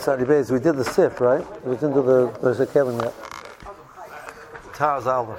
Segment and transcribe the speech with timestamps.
[0.00, 1.44] Sorry, Bays, we did the sif, right?
[1.62, 3.12] We didn't do the there's a yet.
[4.72, 5.34] Taz Alba.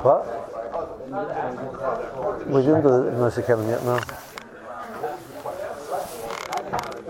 [0.00, 0.24] What?
[2.46, 4.00] We didn't do the Mercy Kevin yet, no.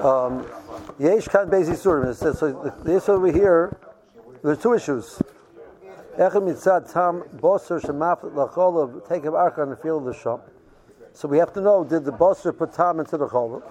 [0.04, 0.46] Um,
[0.98, 2.10] Yesh Kan Beis Yisurim.
[2.10, 2.36] It so
[2.84, 3.78] issue over here,
[4.42, 5.22] there's two issues.
[6.18, 10.50] Echad mitzad tam boser shemaflet lacholov take of arka on the field of the shop.
[11.12, 13.62] So we have to know, did the boser put tam into the cholov?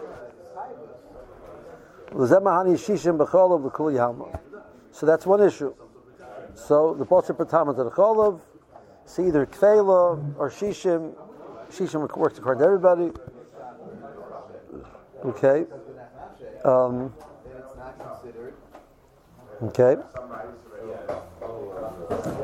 [2.16, 2.28] So
[5.06, 5.74] that's one issue.
[6.54, 7.06] So the
[7.46, 8.42] tam into the cholov.
[9.06, 11.14] See either kfela or shishim.
[11.72, 13.12] Shishim works according to everybody.
[15.26, 15.66] Okay.
[16.64, 17.14] Um,
[19.64, 19.98] okay.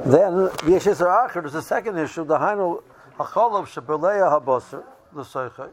[0.06, 2.26] Then Yeshis Acher, there's a second issue.
[2.26, 2.82] The Hainu
[3.18, 4.84] Hacholov Shabaleya Haboser,
[5.14, 5.70] the Seichai.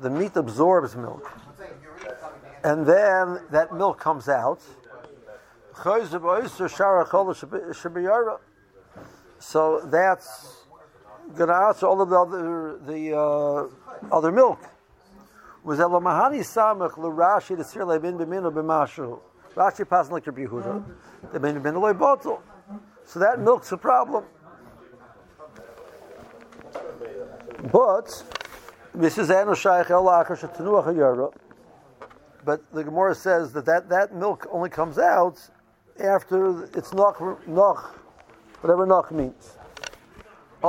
[0.00, 1.30] The meat absorbs milk.
[2.62, 4.60] And then that milk comes out.
[9.38, 10.60] So that's
[11.36, 14.60] to answer all of the other, the, uh, other milk.
[15.62, 19.20] Was Elamahani Samach Lurashi the Sir Lebin Bimino Bimashu.
[19.54, 20.84] Rashi passing like Rabbi Yehuda.
[21.32, 22.42] The Bin Bimino bottle.
[23.04, 24.24] So that milk's a problem.
[27.72, 28.24] But
[28.94, 30.04] this is Shaykh El
[32.44, 35.38] But the Gemara says that, that that milk only comes out
[35.98, 37.96] after it's noch, noch
[38.60, 39.56] whatever noch means.
[40.62, 40.68] So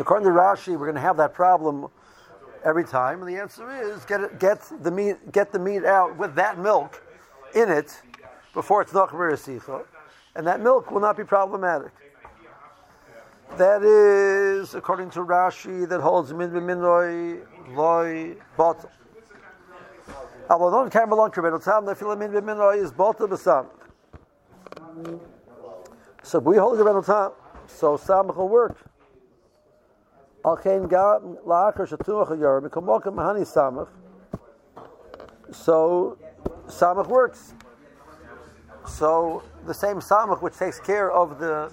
[0.00, 1.88] according to Rashi, we're going to have that problem
[2.64, 3.22] every time?
[3.22, 6.58] And the answer is get it, get the meat get the meat out with that
[6.58, 7.02] milk
[7.54, 8.00] in it
[8.54, 9.10] before it's not
[10.36, 11.92] and that milk will not be problematic.
[13.56, 17.40] That is according to Rashi that holds min b'minoi
[17.76, 18.90] loy bottle.
[20.50, 23.66] Avonon karmelon kribenot sam nefila min b'minoi is bottle b'sam.
[26.24, 27.32] So we hold the tam,
[27.68, 28.76] so samach will work.
[30.42, 30.56] So
[36.66, 37.54] samach works.
[38.88, 41.72] So the same samach which takes care of the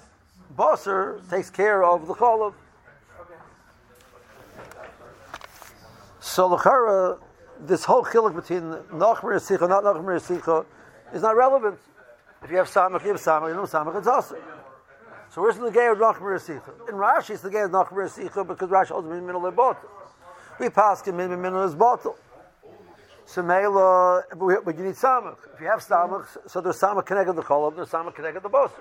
[0.56, 2.54] bosser takes care of the cholov.
[6.20, 7.20] So l'chara,
[7.60, 10.66] this whole chiluk between nachmer sicha, not nachmer sicha,
[11.14, 11.80] is not relevant.
[12.44, 13.50] If you have samach, you have samach.
[13.50, 14.38] You know samach, it's also.
[15.34, 16.90] So where's the gay of Nachmer Sicha?
[16.90, 19.56] In Rashi, it's the gay of Nachmer Sicha because Rashi holds in the middle of
[19.56, 19.90] bottle.
[20.60, 22.18] We pass him in the middle of his bottle.
[23.26, 25.38] So Mela, but you need Samach.
[25.54, 28.50] If you have Samach, so there's Samach connected to the Cholov, there's Samach connected to
[28.50, 28.72] the Boser.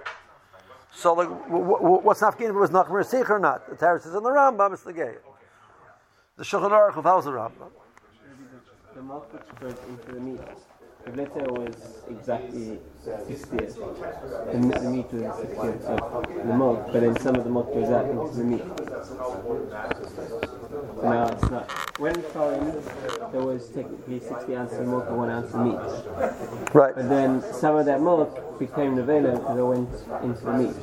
[0.93, 3.69] So like, what's not if it was Nachmer Sicha or not?
[3.69, 5.15] The Tarot says in the Rambam, it's the gay.
[6.37, 7.71] The Shulchan Aruch, if was the Rambam.
[8.95, 9.03] The
[9.61, 10.41] goes into the meat
[11.07, 13.75] say it was exactly 60th,
[14.53, 17.89] the, the meat was 60th of the milk, but then some of the milk goes
[17.89, 18.63] out into the meat.
[20.97, 21.71] So now it's not.
[21.99, 22.83] When Karim,
[23.33, 26.75] there was technically 60 ounces of milk and 1 ounce of meat.
[26.75, 26.95] Right.
[26.95, 29.89] But then some of that milk became nevela because it went
[30.23, 30.77] into the meat.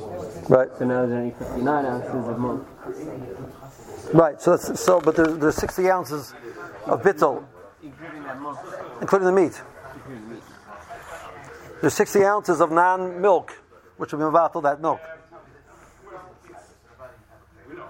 [0.48, 0.68] Right.
[0.78, 2.66] So now there's only 59 ounces of milk.
[4.12, 4.40] Right.
[4.40, 6.34] So, that's so but there's, there's 60 ounces
[6.86, 7.44] of bittel,
[9.00, 9.60] including the meat.
[11.80, 13.52] There's 60 ounces of non-milk,
[13.98, 15.00] which will be available that milk.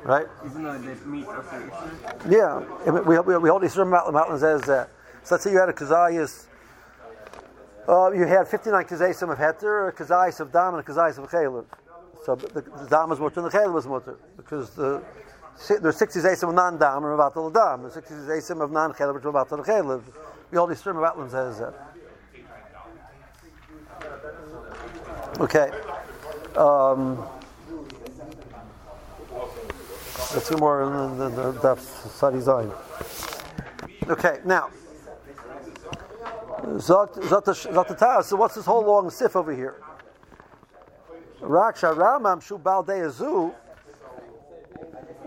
[0.04, 0.26] Right?
[0.44, 1.26] Even though the meat
[2.28, 2.65] Yeah.
[2.91, 4.87] We, we, we hold these mountains as, uh,
[5.22, 6.47] so let's say you had a kazayas,
[7.88, 11.31] uh, you had 59 kazayisim of heter, a kazayis of dam, and a kazayis of
[11.31, 11.65] chaylev.
[12.25, 14.19] So the, the dam is mutter and the chaylev is mutter.
[14.37, 15.03] Because the,
[15.81, 17.82] there's 60 zayisim of non-dam and about the dam.
[17.82, 20.03] There's 60 zayisim of non-chaylev, which are about the chaylev.
[20.50, 21.72] We hold these stream of wetlands as uh,
[25.41, 25.71] Okay.
[26.56, 27.25] Um,
[30.44, 32.73] two more in the, the, the study zone.
[34.08, 34.70] Okay, now.
[36.81, 37.06] So
[38.37, 39.76] what's this whole long sif over here?
[41.41, 43.55] Raksha Ramam Shu Baldeazu.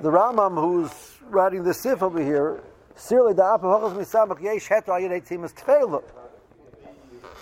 [0.01, 0.91] The Ramah who's
[1.29, 2.61] writing the sif over here.
[2.97, 6.03] Sirli da apahachas misamach yesh heto ayidei timas tefela.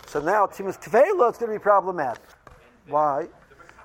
[0.05, 2.21] So now timas tefela is going to be problematic.
[2.89, 3.27] Why?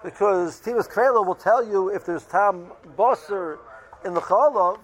[0.02, 3.58] Because Timus Kvela will tell you if there's Tam Bosser
[4.04, 4.78] in the Cholov,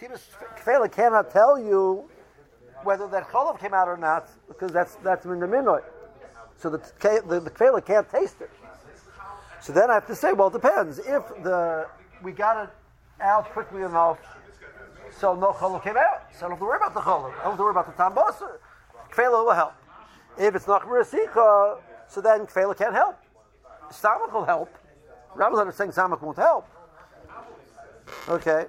[0.00, 0.22] Timus
[0.62, 2.08] Kvela cannot tell you
[2.84, 5.82] whether that Cholov came out or not, because that's that's in the Minoy.
[6.56, 6.78] So the,
[7.26, 8.50] the, the can't taste it.
[9.60, 10.98] So then I have to say, well, it depends.
[10.98, 11.86] If the
[12.22, 12.70] we got it
[13.20, 14.18] out quickly enough
[15.20, 16.22] so no cholov came out.
[16.38, 17.32] So I don't have to worry about the cholov.
[17.32, 18.58] I don't have to worry about the tam tambasa.
[19.10, 19.74] Kfela will help.
[20.38, 21.78] If it's not merasicha,
[22.08, 23.16] so then kfela can't help.
[23.90, 24.70] Samach will help.
[25.34, 26.66] Rabbi is saying samach won't help.
[28.28, 28.66] Okay.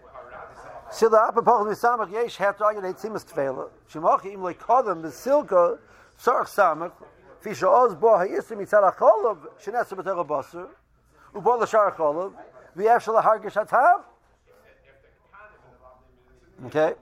[0.91, 3.69] Sila apapach misamach yesh hetragin eitzimas kfela.
[3.91, 5.77] Shemachi im lekodem besilka
[6.17, 6.91] sarach samach.
[7.41, 10.67] Fi she'oz bo hayisim mitzal hacholov shenesa b'tera basur.
[11.33, 12.33] Ubo l'shar hacholov.
[12.77, 14.03] V'yev shel hargish hatam.
[16.65, 16.93] Okay?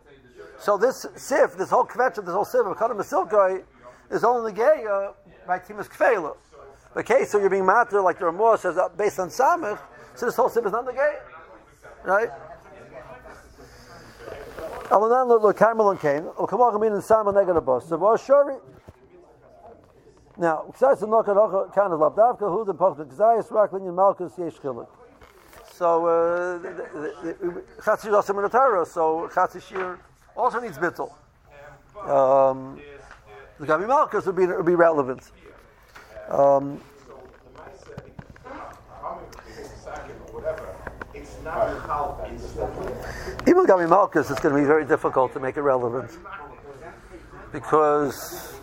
[0.60, 3.64] So this sif, this whole kvetch of this whole sif of Kadam Silkoi
[4.10, 5.12] is only gay uh,
[5.48, 6.36] by Timus Kfela.
[6.96, 9.80] Okay, so you're being matter like the Ramah says uh, based on Samach,
[10.16, 11.16] so this whole sif is not the gay.
[12.04, 12.30] Right?
[14.90, 17.88] Alanan lo Carmel and Cain, o Kamach Amin and Sama Negada Bus.
[17.88, 18.60] So was Shori.
[20.38, 24.54] Now, Ksais and Nokad kind of Labdavka, who the Pach, Ksais, Raklin, and Malchus, Yesh
[24.58, 24.88] Chilik.
[25.72, 26.60] So uh,
[27.82, 28.86] Chatzir also in the Torah.
[28.86, 29.98] So Chatzir
[30.36, 31.12] also needs Bittel.
[32.08, 32.80] Um,
[33.60, 35.32] the Gabi Malchus would be would be relevant.
[36.30, 36.82] Um,
[43.48, 46.12] even Gabi Malchus, it's going to be very difficult to make it relevant
[47.52, 48.60] because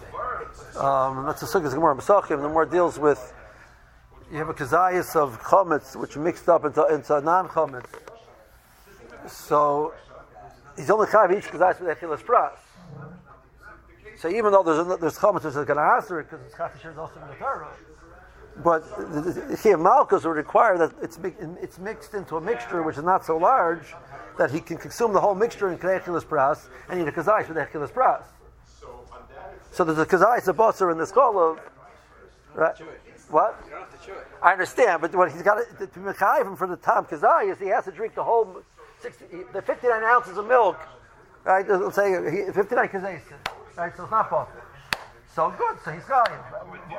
[0.76, 2.42] um, that's a sukkah Gemara Pesachim.
[2.42, 3.32] The more deals with
[4.30, 7.86] you have a kazayas of chametz which mixed up into, into non-chametz.
[9.28, 9.94] So
[10.76, 12.63] he's only chayav each kazayas with echilas pras.
[14.18, 16.98] So even though there's there's chametz which is going to answer it because it's is
[16.98, 17.68] also in the Torah.
[18.62, 21.18] But Chiyav Malchus would require that it's,
[21.60, 23.94] it's mixed into a mixture which is not so large
[24.38, 27.56] that he can consume the whole mixture in Echilas Pras and eat a Kazais with
[27.56, 28.22] Echilas Pras.
[29.72, 31.60] So there's a Kazais, a Bosser in the skull of.
[32.54, 32.76] Right?
[33.30, 33.60] What?
[34.42, 37.58] I understand, but what he's got to, to mechayiv him for the tam kazai is
[37.58, 38.62] he has to drink the whole
[39.00, 40.78] 60, the 59 ounces of milk,
[41.44, 41.66] right?
[41.68, 42.12] Let's say
[42.52, 43.20] 59 kazais,
[43.76, 43.96] right?
[43.96, 44.60] So it's not possible.
[45.34, 46.40] So good, so he's chayiv.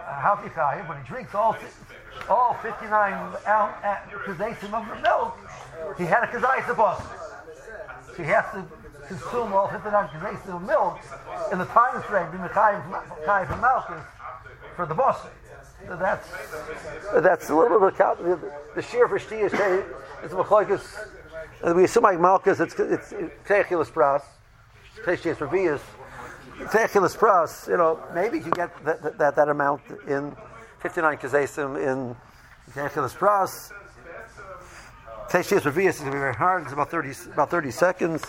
[0.05, 0.87] How he chayiv?
[0.89, 1.55] When he drinks all
[2.29, 2.89] all 59
[3.45, 5.37] kazaisim uh, of the milk,
[5.97, 7.01] he had a kazai boss.
[8.07, 8.65] So he has to
[9.07, 10.99] consume all 59 kazaisim of milk
[11.51, 14.03] in the time frame, be mechayiv from Malchus
[14.75, 15.25] for the boss
[15.87, 16.27] that's
[17.21, 19.53] that's a little bit of the, the sheer for shti is
[20.23, 21.75] it's machlokes.
[21.75, 22.59] We assume like malchus.
[22.59, 23.13] It's it's
[23.47, 24.23] techilas pras.
[25.03, 25.81] Techilas revias.
[26.59, 27.67] Techilas pras.
[27.67, 30.35] You know, maybe you get that, that, that amount in
[30.79, 32.15] fifty nine kazesim in
[32.73, 33.71] techilas pras.
[35.29, 36.63] Techilas revias is going to be very hard.
[36.63, 38.23] It's about thirty about thirty seconds.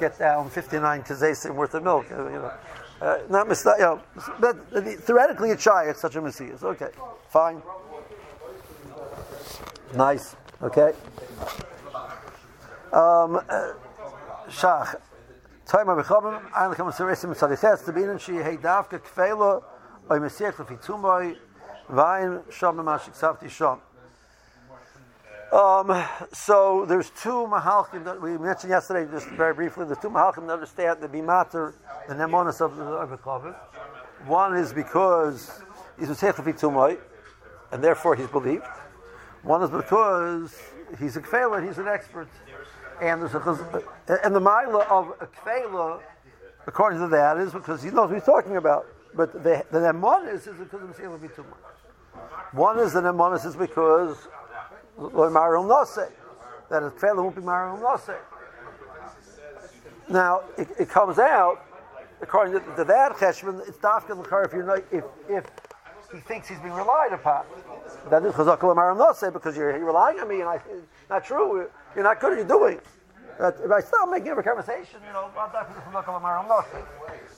[0.00, 2.06] Get down fifty nine kazesim worth of milk.
[2.10, 2.52] You know.
[3.00, 4.00] Uh, not mis- you know,
[4.38, 4.56] but
[5.04, 5.84] theoretically it's shy.
[5.88, 6.56] It's such a messiah.
[6.62, 6.88] Okay,
[7.28, 7.60] fine,
[9.94, 10.36] nice.
[10.62, 10.92] Okay.
[12.92, 13.72] Um, uh,
[14.48, 14.96] Shach.
[20.08, 21.36] Lefi tumoi,
[21.88, 22.76] wein, shom,
[23.48, 23.80] shom.
[25.52, 29.84] Um, so there's two mahalchim that we mentioned yesterday, just very briefly.
[29.84, 31.74] There's two mahalchim that understand the bimater,
[32.08, 33.54] the nemonis of the Avikovid.
[34.26, 35.62] One is because
[35.98, 36.98] he's a tumoi,
[37.72, 38.64] and therefore he's believed.
[39.42, 40.58] One is because
[40.98, 42.28] he's a kfela, he's an expert,
[43.08, 46.00] and a and the mila of a kfela,
[46.66, 48.86] according to that, is because he knows what he's talking about.
[49.14, 49.78] But the the
[50.28, 51.44] is because of the tumoi.
[52.52, 54.16] One is the nemonis is because
[56.70, 58.16] that a trailer won't be Marum Nose.
[60.08, 61.64] Now, it, it, comes out,
[62.20, 65.44] according to, to that cheshbon, it's dafka l'kar if you're not, if, if
[66.14, 67.44] he thinks he's being relied upon.
[68.10, 71.24] That is chazak l'marum Nose because you're, you're relying on me and I, it's not
[71.24, 71.68] true.
[71.94, 72.80] You're not good at you're doing.
[73.38, 75.28] But if I start making a conversation, you know,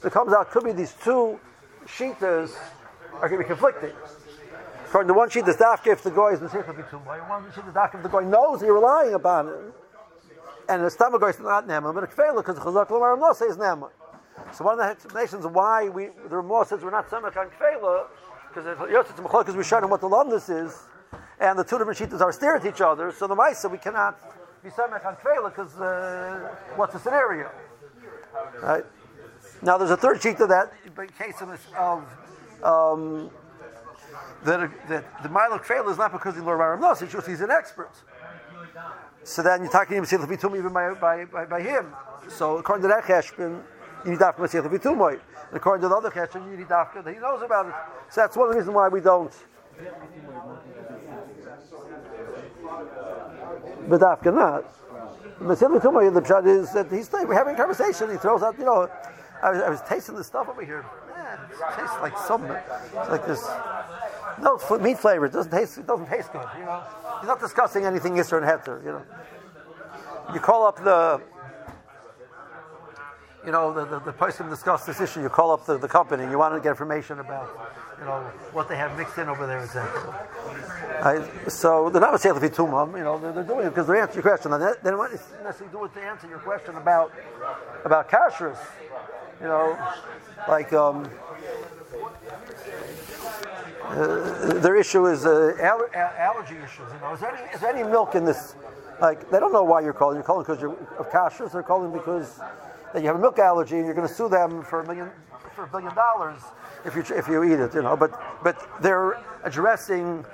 [0.05, 1.41] it comes out could be these two
[1.87, 2.55] sheetas
[3.15, 3.93] are going to be conflicting.
[4.87, 7.73] According to one sheet, the dafka if the guy is Masech Bitumai, one sheet, the
[7.73, 9.55] dafka if the guy knows you're relying upon it.
[10.69, 13.57] And the stomach guy is not Nema, but a Kfela, because Chazak Lamar no says
[13.57, 13.91] Nema.
[14.53, 18.07] So one of the explanations why we, the Ramah says we're not Samach on Kfela,
[18.57, 20.85] because Yosef because we're showing what the Londis is,
[21.39, 24.19] and the two different sheets are staring at each other, so the Maisa we cannot
[24.63, 27.51] be Samach on Kfela, because uh, what's the scenario?
[28.63, 28.85] Right?
[29.63, 32.05] Now there's a third sheet to that, in case of, of
[32.65, 33.31] um,
[34.45, 37.43] that, that the Milo trail is not because he learned Maram Nos, it's just he's
[37.43, 37.93] an expert.
[39.23, 41.93] So then you're talking Levitum even by, by, by, by, him.
[42.29, 43.63] So according to that Cheshbon,
[44.07, 45.13] you need Dafka Masih Levitum.
[45.13, 45.21] And
[45.53, 47.75] according to the other Cheshbon, you need Dafka that he knows about it.
[48.09, 49.33] So that's one reasons why we don't.
[53.89, 54.73] But Dafka not.
[55.41, 58.11] Mesil Tuma, the pshat is that he's we're having a conversation.
[58.11, 58.89] He throws out, you know,
[59.43, 60.85] I was, I was tasting the stuff over here.
[61.51, 63.47] It tastes like some, It's like this.
[64.41, 65.27] No meat flavor.
[65.27, 65.79] It doesn't taste.
[65.79, 66.47] It doesn't taste good.
[66.59, 66.83] You know,
[67.21, 68.83] he's not discussing anything Yisra and Heter.
[68.85, 69.03] You know,
[70.33, 71.21] you call up the
[73.47, 76.25] you know, the, the, the person discussed this issue, you call up the, the company
[76.25, 77.49] and you want to get information about,
[77.97, 78.21] you know,
[78.53, 80.29] what they have mixed in over there, etc.
[81.01, 81.51] Right?
[81.51, 84.15] So they're not a Seichel Tumam, you know, they're, they're, doing it because they answer
[84.15, 84.53] your question.
[84.53, 87.13] And they don't necessarily do it to answer your question about
[87.85, 88.59] about kashrus.
[89.41, 89.79] You know,
[90.49, 91.09] like um,
[93.85, 96.93] uh, their issue is uh, aller- allergy issues.
[96.93, 98.57] You know, is there, any, is there any milk in this?
[99.01, 100.17] Like, they don't know why you're calling.
[100.17, 101.53] You're calling because you're of kashrus.
[101.53, 102.41] They're calling because
[102.97, 105.11] that you have a milk allergy and you're going to sue them for a million
[105.55, 106.41] for a billion dollars
[106.87, 107.95] if you if you eat it, you know.
[107.95, 110.25] But but they're addressing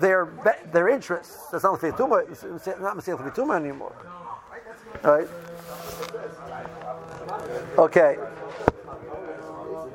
[0.00, 0.28] their
[0.72, 1.46] their interests.
[1.52, 2.28] That's not Tuma.
[2.28, 2.42] It's
[2.80, 3.94] not Masechet Tuma anymore.
[5.04, 5.28] Right?
[7.78, 8.16] Okay.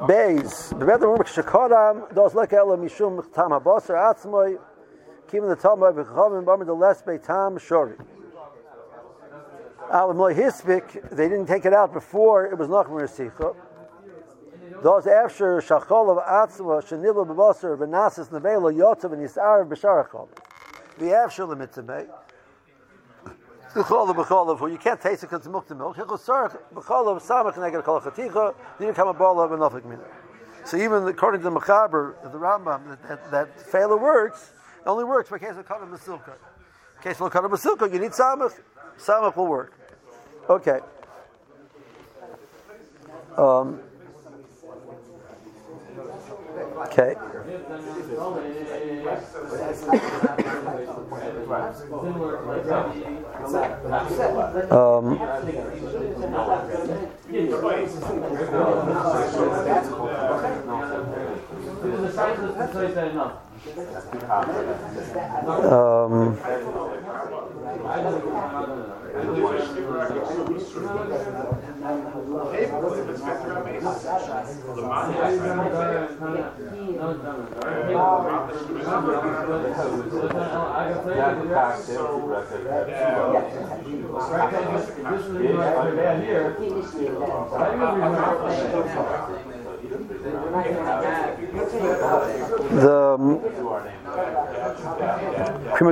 [0.08, 0.80] Beis.
[0.80, 3.52] The better room shekodam dos mishum tam
[5.28, 5.96] kim the tam of
[6.46, 7.98] bamid the shori.
[9.92, 13.56] They didn't take it out before it was Nachmer Sicha.
[14.82, 20.28] Those after Shachol of Atzva, Shanila Babasar, Benasis Nevela, Yotzav, and Yisar, Besharachol.
[20.98, 22.08] The after the mitzvah.
[23.74, 25.98] Chol b'cholav, who you can't taste it because it's milk to milk.
[25.98, 28.54] Sarach b'cholav samach neged kol chaticha.
[28.78, 30.04] Didn't come a ball of enough mina.
[30.66, 34.54] So even according to the Mechaber, the Rambam, that, that, that failure works.
[34.82, 36.34] It only works by case of kadam basilka.
[36.98, 38.54] In case of kadam basilka, you need samach.
[38.98, 39.74] Samach will work.
[40.50, 40.80] Okay.
[43.38, 43.80] Um,
[46.86, 47.16] okay.
[54.70, 55.20] Um,
[65.64, 66.38] um,
[92.74, 94.03] the um,
[95.76, 95.92] Prima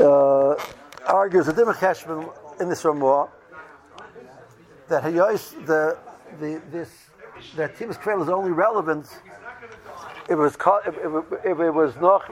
[0.00, 0.56] uh,
[1.06, 3.28] argues a different cheshbon in this Ramah
[4.88, 5.98] that Hayosh, the,
[6.40, 6.90] the, this,
[7.56, 9.06] that Timus Kvel is only relevant
[10.24, 10.56] if it was,
[10.86, 12.26] if, if, if it was not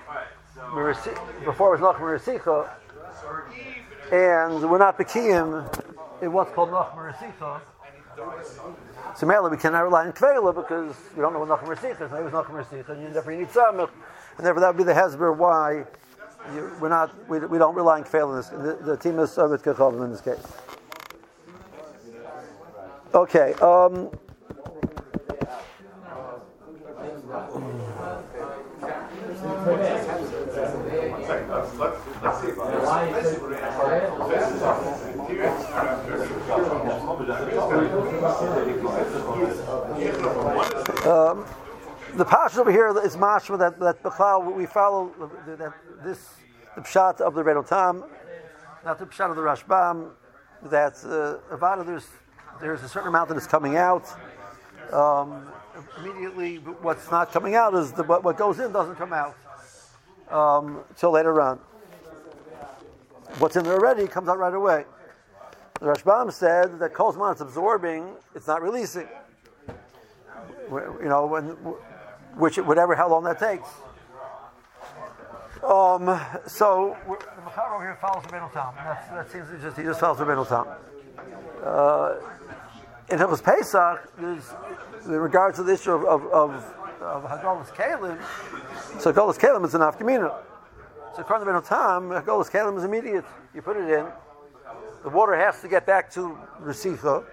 [1.44, 2.68] before it was not Merisicha,
[4.12, 7.60] and we're not Bekiyim in what's called Nach Merisicha.
[9.16, 12.10] So mainly we cannot rely on Kvela because we don't know what Nach Merisicha is.
[12.12, 13.90] Maybe it's Nach Merisicha, and therefore you need Samach,
[14.37, 15.84] and therefore that would be the Hezber why
[16.54, 18.48] you, we're not, we, we don't rely on fail in this.
[18.48, 20.38] The, the team is Soviet Kechavim in this case.
[23.14, 23.54] Okay.
[23.54, 24.10] Um,
[41.06, 41.44] um,
[42.14, 45.12] the passion over here is mashma that that Bechal, we follow
[45.47, 46.30] that this
[46.76, 48.04] the pshat of the Rebbeinu Tam,
[48.87, 50.12] not the pshat of the Rashbam.
[50.62, 52.06] That uh, Avada there's
[52.61, 54.08] there's a certain amount that is coming out.
[54.92, 55.47] Um,
[55.99, 59.37] immediately, what's not coming out is the, what, what goes in doesn't come out
[60.30, 61.58] um, till later on.
[63.38, 64.87] What's in there already comes out right away.
[65.80, 69.06] The Rashbam said that Kolzman is absorbing, it's not releasing.
[70.70, 71.44] You know, when
[72.37, 73.68] which whatever how long that takes.
[75.62, 78.75] Um, so the Makar over here follows the middle town.
[78.76, 80.68] That seems to just he just follows the middle town.
[81.64, 82.16] Uh,
[83.11, 84.52] in Hilchos Pesach, there's
[85.04, 88.20] in regards to the issue of of, of, of Hagolus Kalim.
[89.00, 90.35] So Hagolus Kalim is an afkamina.
[91.14, 93.25] So according to middle time, Hagolus Kalim is immediate.
[93.54, 94.06] You put it in.
[95.08, 97.24] The water has to get back to Resicha.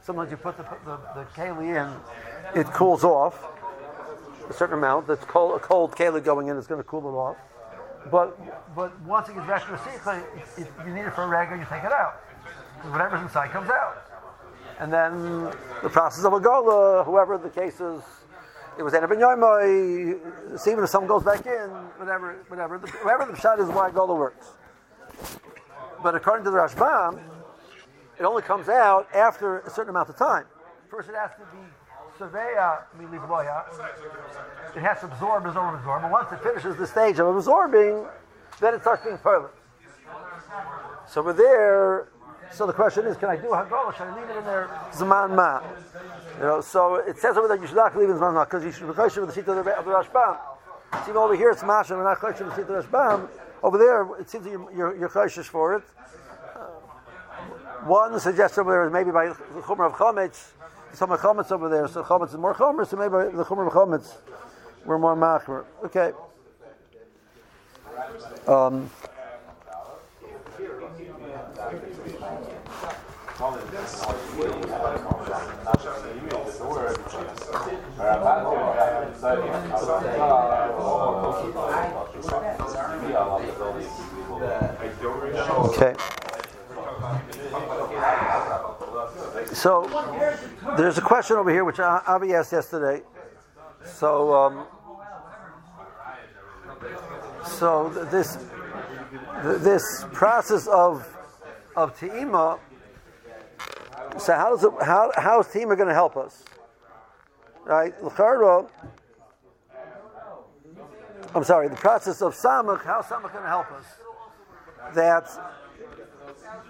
[0.00, 3.48] Sometimes you put the, the, the keli in, it cools off
[4.48, 5.08] a certain amount.
[5.08, 7.36] That's cold, a cold keli going in is going to cool it off.
[8.12, 8.38] But
[8.76, 10.24] but once it gets back to the sikha,
[10.86, 12.22] you need it for a rag, you take it out.
[12.92, 14.04] Whatever's inside comes out.
[14.78, 15.50] And then
[15.82, 18.02] the process of a gola, whoever the case is,
[18.78, 23.32] it was Ena Ben Yoimai, even if someone goes back in, whatever, whatever, the, whatever
[23.32, 24.46] the shot is why gola works.
[26.02, 27.20] But according to the Rashbam,
[28.18, 30.44] it only comes out after a certain amount of time.
[30.90, 31.62] First, it has to be
[32.18, 33.64] surveya milizboya.
[34.74, 36.02] It has to absorb, absorb, absorb.
[36.02, 38.06] But once it finishes the stage of absorbing,
[38.60, 39.50] then it starts being pearly.
[41.08, 42.08] So we're there.
[42.52, 43.92] So the question is, can I do Hagala?
[43.96, 44.70] Should I leave it in there?
[44.94, 45.60] Zaman ma.
[46.38, 48.44] You know, so it says over there you should not leave it in Zaman ma
[48.44, 50.38] because you should be with the sheet of the, of the Rashbam.
[51.04, 53.28] See over here it's Masha, and we're not with the sheet of the Rashbam.
[53.62, 55.82] Over there, it seems you're, you're, you're for it.
[56.54, 56.58] Uh,
[57.86, 60.50] one suggestion over there is maybe by the Chumrah of Chometz.
[60.92, 63.72] Some of Chometz over there, so Chometz is more Chomer, so maybe the Chumrah of
[63.72, 64.14] Chometz
[64.86, 65.64] we're more Machmer.
[65.84, 66.12] Okay.
[68.46, 68.88] Um,
[85.66, 85.94] Okay.
[89.52, 89.86] So
[90.76, 93.02] there's a question over here which Avi asked yesterday.
[93.84, 94.66] So um,
[97.44, 98.38] so this
[99.60, 101.06] this process of
[101.76, 102.58] of teima.
[104.18, 106.44] So how does it, how how is teima going to help us?
[107.64, 107.92] Right,
[111.34, 111.68] I'm sorry.
[111.68, 112.84] The process of samach.
[112.84, 113.84] How samach going to help us?
[114.94, 115.28] that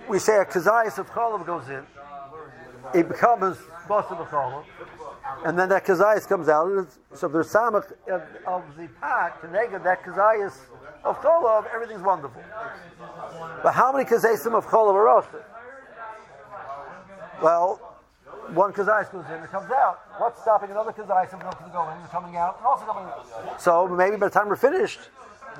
[0.08, 1.84] we say a kazayas of cholav goes in,
[2.94, 4.64] it becomes boss of cholav,
[5.44, 6.88] and then that kazayas comes out.
[7.14, 10.58] So there's samach of, of the pot to negate that kazayas
[11.04, 11.66] of cholav.
[11.74, 12.42] Everything's wonderful.
[13.62, 15.42] But how many kazayasim of cholav are roasted?
[17.42, 17.76] Well,
[18.54, 20.00] one kazayas goes in, it comes out.
[20.18, 23.04] What's stopping another kazayas from going in and coming out and also coming?
[23.04, 23.60] out?
[23.60, 25.00] So maybe by the time we're finished,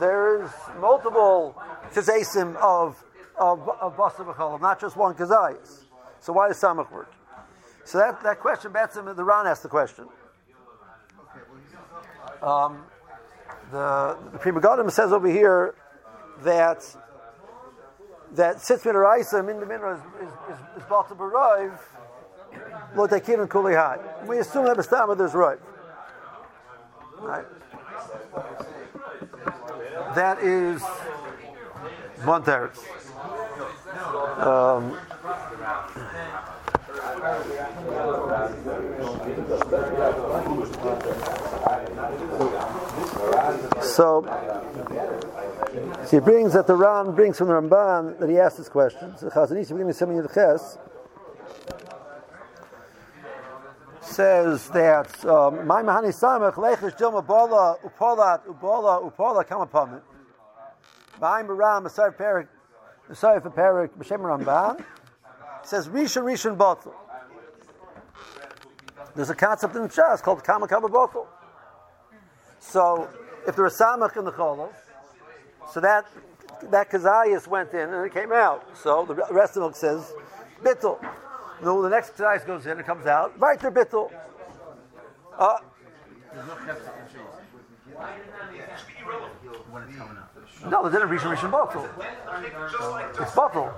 [0.00, 1.60] there's multiple
[1.92, 3.02] kazasim of
[3.38, 5.84] of of not just one kazayis.
[6.20, 7.06] So why is samach word?
[7.84, 10.06] So that, that question, Batsim, the Ran asked the question.
[12.42, 12.82] Um,
[13.70, 15.74] the the Pri Megadim says over here
[16.42, 16.84] that
[18.34, 20.32] that sits minaraisim in the minra is is
[20.76, 21.78] is, bata b'roiv
[22.94, 24.26] lo takin and kulihai.
[24.26, 25.58] We assume that b'stama there's roiv.
[27.18, 27.44] Right
[30.16, 30.82] that is
[32.24, 32.78] one teretz.
[34.40, 34.98] Um,
[43.82, 44.22] so,
[45.76, 49.16] so he brings that the Ran brings from the Ramban that he asked this question.
[49.18, 50.78] So Chazon Ish beginning of Siman Ches
[54.00, 60.00] says that um, my mahani samach lechish dilma bola upolat ubola upola kamapamit.
[61.20, 62.48] Ba'im baram asar perik
[63.10, 64.82] asar for perik b'shem Ramban
[65.62, 66.94] says rishon rishon bottle.
[69.14, 71.26] There's a concept in the Shas called kama kama bottle.
[72.60, 73.08] So
[73.46, 74.72] if there was samach in the cholos,
[75.72, 76.06] so that
[76.70, 78.64] that kazayas went in and it came out.
[78.76, 80.12] So the rest of the book says
[80.62, 80.98] bittul.
[81.62, 83.38] No, the next size goes in, and comes out.
[83.38, 84.12] Weiter bittel.
[85.38, 85.58] Uh,
[90.68, 91.86] no, the dinner rishon rishon bottle.
[93.20, 93.72] It's bottle.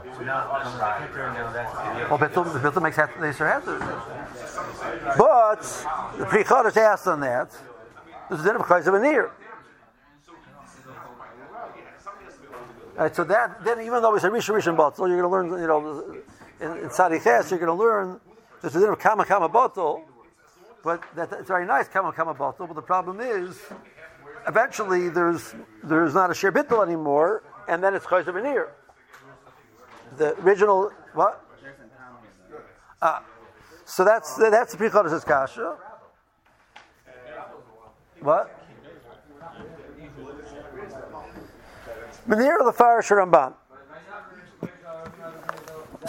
[2.08, 3.14] Well, bittel, the bittel makes half
[3.64, 3.72] the.
[5.16, 5.62] But
[6.18, 7.56] the Pri Chodesh asked on that.
[8.28, 9.04] There's a dinner because of an
[12.98, 15.62] Right, so that then even though we say rishon rishon bottle, you're going to learn,
[15.62, 16.20] you know
[16.60, 18.20] in, in Tzadiches, you're going to learn
[18.60, 20.02] there's a of Kama Kama Bottle,
[20.82, 23.56] but that, it's very nice Kama Kama Bottle, but the problem is
[24.48, 28.72] eventually there's there's not a Sher Bittel anymore, and then it's Chayz ear.
[30.16, 31.44] The original, what?
[33.00, 33.22] Ah,
[33.84, 35.76] so that's that's the Pri Chodesh Kasha.
[38.18, 38.57] What?
[42.28, 43.54] Menir the Farish Ramban.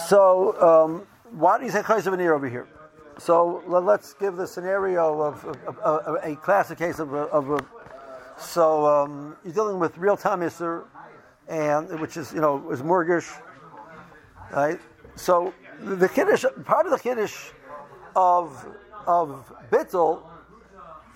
[0.08, 2.68] So, um, why do you say of over here?
[3.18, 7.14] So let, us give the scenario of, of, of, of, a classic case of,
[8.38, 10.86] so um, you're dealing with real time Isser,
[11.48, 13.28] and which is you know is mortgage,
[14.52, 14.80] right?
[15.16, 17.50] So the kiddush part of the kiddush
[18.16, 18.66] of
[19.06, 20.24] of bittul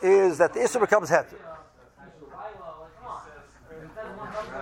[0.02, 1.40] is that the Isser becomes heter.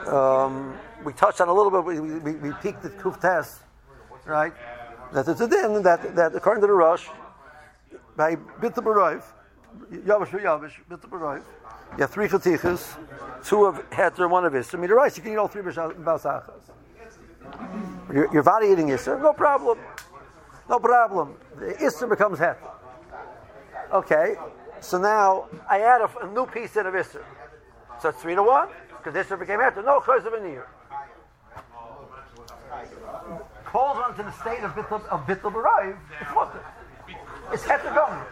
[0.07, 1.83] Um, we touched on a little bit.
[1.83, 3.61] We, we, we peaked at kuf test
[4.25, 4.53] right?
[5.13, 7.07] That it's a din that, that according to the Rosh,
[8.15, 9.23] by Bitta Baroiv,
[9.91, 11.43] Yavish Yavish, Bitta Baroiv,
[11.93, 12.97] you have three chatichas,
[13.43, 14.75] two of heter, one of isser.
[14.75, 16.71] I mean, the rice, you can eat all three basachas.
[18.13, 19.77] You're, you're eating Isser, no problem.
[20.69, 21.35] No problem.
[21.57, 22.57] The Isser becomes Het.
[23.91, 24.35] Okay,
[24.79, 27.23] so now I add a, a, new piece in of Isser.
[28.01, 28.69] So it's three to one,
[29.03, 29.75] because Isser became Het.
[29.83, 30.65] No Chayz of Anir.
[33.65, 36.53] Calls on to the state of Bittul, of Bittul Barayiv, it's what?
[37.51, 38.27] It's Het Gomer.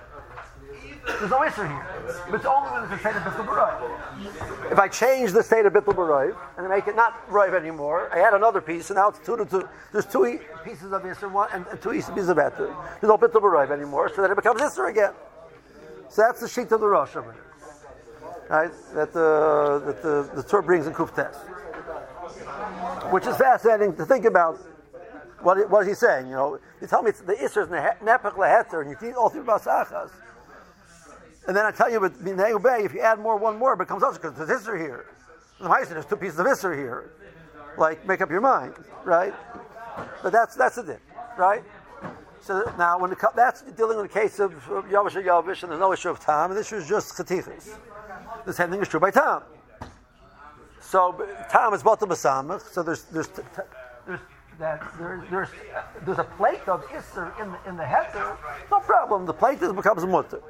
[1.05, 1.85] There's no Isser here.
[2.29, 4.71] But it's only when it's a state of Bittul Barayiv.
[4.71, 8.09] If I change the state of Bittul Barayiv and I make it not Rayiv anymore,
[8.13, 9.67] I add another piece, and now it's two to two.
[9.91, 12.75] There's two pieces of Isser one, and, two pieces of Etter.
[12.99, 15.13] There's no Bittul Barayiv anymore, so then it becomes Isser again.
[16.09, 17.35] So that's the sheet of the Rosh over
[18.49, 18.71] Right?
[18.95, 21.35] That the, that the, the Torah brings in Kuftes.
[23.11, 24.57] Which is fascinating to think about
[25.41, 26.27] what, what he's saying.
[26.27, 29.29] You know, you tell me it's the Isser is Nepech Leheter, and you feed all
[29.29, 30.11] three Basachas.
[31.47, 33.77] And then I tell you, with Minegu Bay, if you add more, one more, it
[33.77, 35.05] becomes also because there's Isser here.
[35.59, 37.11] The Meister, there's two pieces of Isser here.
[37.77, 39.33] Like, make up your mind, right?
[40.21, 40.99] But that's that's the thing,
[41.37, 41.63] right?
[42.41, 45.79] So now, when the, that's dealing with the case of Yavish and Yavish, and there's
[45.79, 47.77] no issue of time, and this is just Chatichas.
[48.49, 49.43] The same thing is true by Tom.
[50.81, 54.19] So Tom is both the Masamach, so there's there's there's
[54.57, 55.49] that there's there's
[56.03, 58.35] there's a plate of Isser in the in the heter,
[58.71, 59.27] no problem.
[59.27, 60.41] The plate becomes mutter.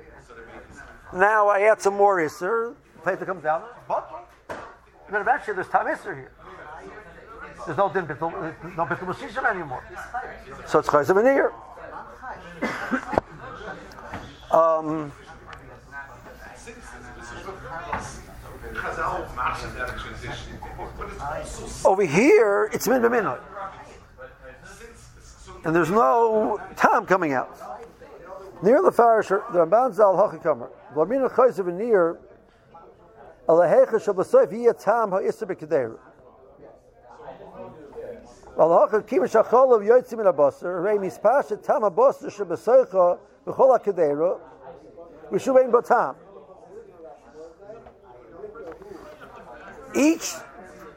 [1.14, 4.30] Now I add some more Isser, the plate that comes down, but
[5.10, 6.32] eventually there's Tom Isser here.
[7.66, 9.84] There's no din no bittul Mosishim anymore.
[10.68, 11.52] So it's Chayz of an ear.
[14.52, 15.12] um,
[21.86, 23.40] over here, it's min b'minoi.
[25.66, 27.58] And there's no time coming out.
[28.62, 30.70] Near the Farisher, the Ramban Zal Hachikamer.
[30.94, 32.20] V'lamina chayz of an ear,
[33.48, 35.98] alahecha shabasoif yiyah tam ha'isr b'kaderu.
[38.58, 44.40] Valachad kim shachol of yotzim min abasar, rei mispashet tam abasar shebesoicha b'chol ha'kaderu,
[45.32, 46.16] v'shuvein batam.
[49.96, 50.34] Each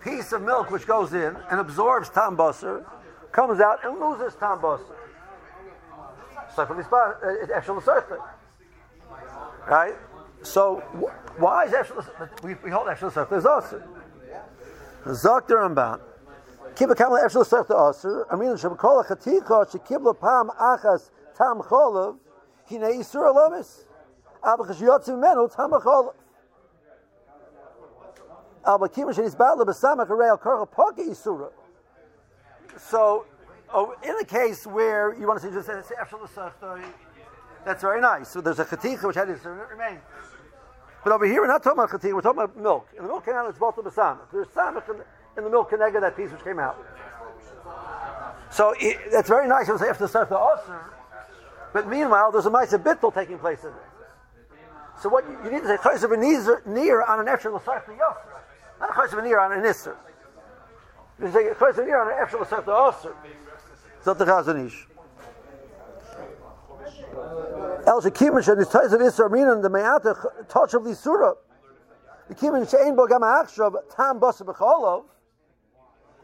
[0.03, 4.97] piece of milk which goes in and absorbs tam comes out and loses tam basar.
[6.59, 6.67] Uh,
[9.67, 9.95] right?
[10.43, 10.77] So
[11.39, 13.89] why is Eshel we, hold Eshel Seichel as Aser?
[15.07, 16.01] Zok the Ramban.
[16.75, 18.27] Kiba Kamal Eshel Seichel Aser.
[18.31, 22.19] I mean, Shabakol HaChatika Shekibla Pam Achas Tam Cholav
[22.69, 23.85] Hine Yisur Alamis.
[24.43, 26.13] Abachash Yotzim Menu Tam Cholav.
[32.79, 33.27] So,
[33.73, 35.69] oh, in a case where you want to say just
[37.65, 38.29] that's very nice.
[38.29, 40.01] So there's a chaticha which had to remain.
[41.05, 42.89] But over here, we're not talking about chaticha, we're talking about milk.
[42.97, 44.31] And the milk came out, it's both the samach.
[44.33, 44.97] There's samach in,
[45.37, 46.79] in the milk connected that piece which came out.
[48.51, 49.69] So it, that's very nice.
[49.69, 50.81] It was after the osir.
[51.73, 53.75] But meanwhile, there's a mice bittul taking place in it.
[55.01, 56.17] So what you, you need to say chayz of a
[56.69, 58.32] near on an l'sarf the yosir.
[58.83, 59.95] Not a chayz of on an isser.
[61.21, 63.15] You say chayz of on an l'sach the osir.
[64.05, 64.89] Zot the Chazon Ish.
[67.87, 70.17] El shekimen shen is tais of isser minan the me'ata
[70.49, 71.35] touch of the surah.
[72.29, 75.05] The kimen she'en bo gam ha'achshav tam basa b'cholov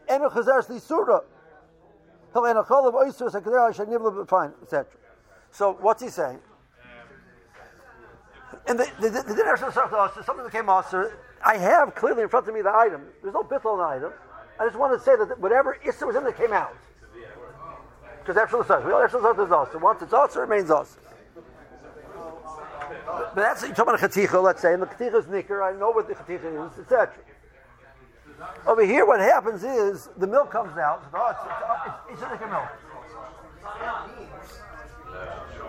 [0.09, 1.21] en a chazer li surah.
[2.33, 4.85] Hel en a cholov oisur sekadeh hashem nivla fine, etc.
[5.51, 6.39] So what's he saying?
[8.67, 11.13] And the the the, the, the, the, the something became osir
[11.45, 13.03] I have clearly in front of me the item.
[13.21, 14.13] There's no bittul on the item.
[14.59, 16.75] I just want to say that whatever issa was in there came out.
[18.19, 19.79] Because the sauce, we all the sauce is also.
[19.79, 20.99] Once it's also, it remains also.
[23.05, 25.63] But that's you're talking about a let's say, and the chaticha is nicker.
[25.63, 27.13] I know what the chaticha is, etc.
[28.67, 31.03] Over here, what happens is the milk comes out.
[31.13, 31.39] Oh, it's,
[32.11, 32.67] it's, it's, it's milk.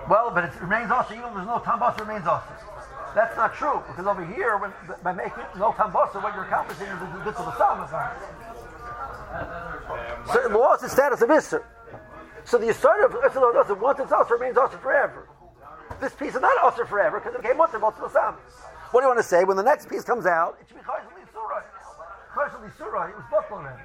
[0.09, 2.49] Well, but it remains also, even though there's no tambas, remains also.
[3.15, 7.01] That's not true because over here, when, by making no tambasa, what you're accomplishing is
[7.01, 7.89] the bits of the salmon.
[10.33, 11.65] So it lost its status of Isser.
[12.45, 15.29] So the Yisrael of Isser once it's Isser remains Isser forever.
[16.01, 18.35] This piece is not Isser forever because it became Isser most of the Sam.
[18.91, 19.45] What do you want to say?
[19.45, 21.63] When the next piece comes out, it should be Chayzali Surah.
[22.35, 23.83] Chayzali Surah, it was booked already.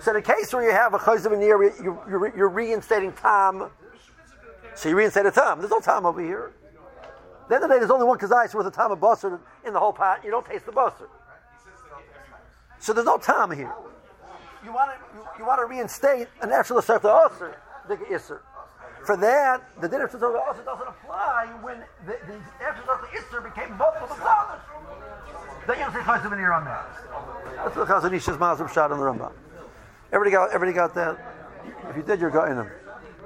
[0.00, 3.12] So in a case where you have a Chayz of a you're, you're, you're reinstating
[3.12, 3.70] Tam.
[4.74, 5.58] So you reinstate a Tam.
[5.58, 6.52] There's no Tam over here.
[7.48, 10.24] The day there's only one kazayis worth a time of basar in the whole pot.
[10.24, 11.08] You don't taste the basar.
[12.78, 13.72] So there's no time here.
[14.64, 17.54] You want to you, you want to reinstate an actual asar to osir,
[17.88, 18.40] the isser.
[19.04, 23.44] For that, the dinner to the osir doesn't apply when the, the after the isser
[23.44, 24.60] became of the fathers.
[25.66, 26.86] Then you don't say chayim on that.
[27.56, 29.32] That's the Chazon Ish's mazim shot in the Rambam.
[30.12, 31.18] Everybody got, everybody got that?
[31.90, 32.70] If you did, you're getting them.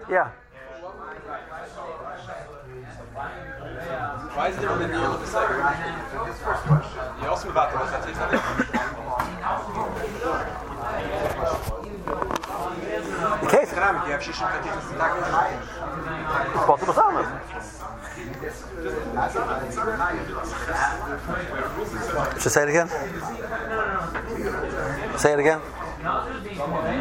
[0.09, 0.31] Yeah.
[4.35, 5.57] Why is there a near with the second?
[7.21, 7.73] You also about?
[13.41, 14.91] The case, you have Shishim Katis
[16.55, 17.27] it's possible Salmon.
[22.39, 22.89] Should I say it again?
[25.19, 25.61] Say it again?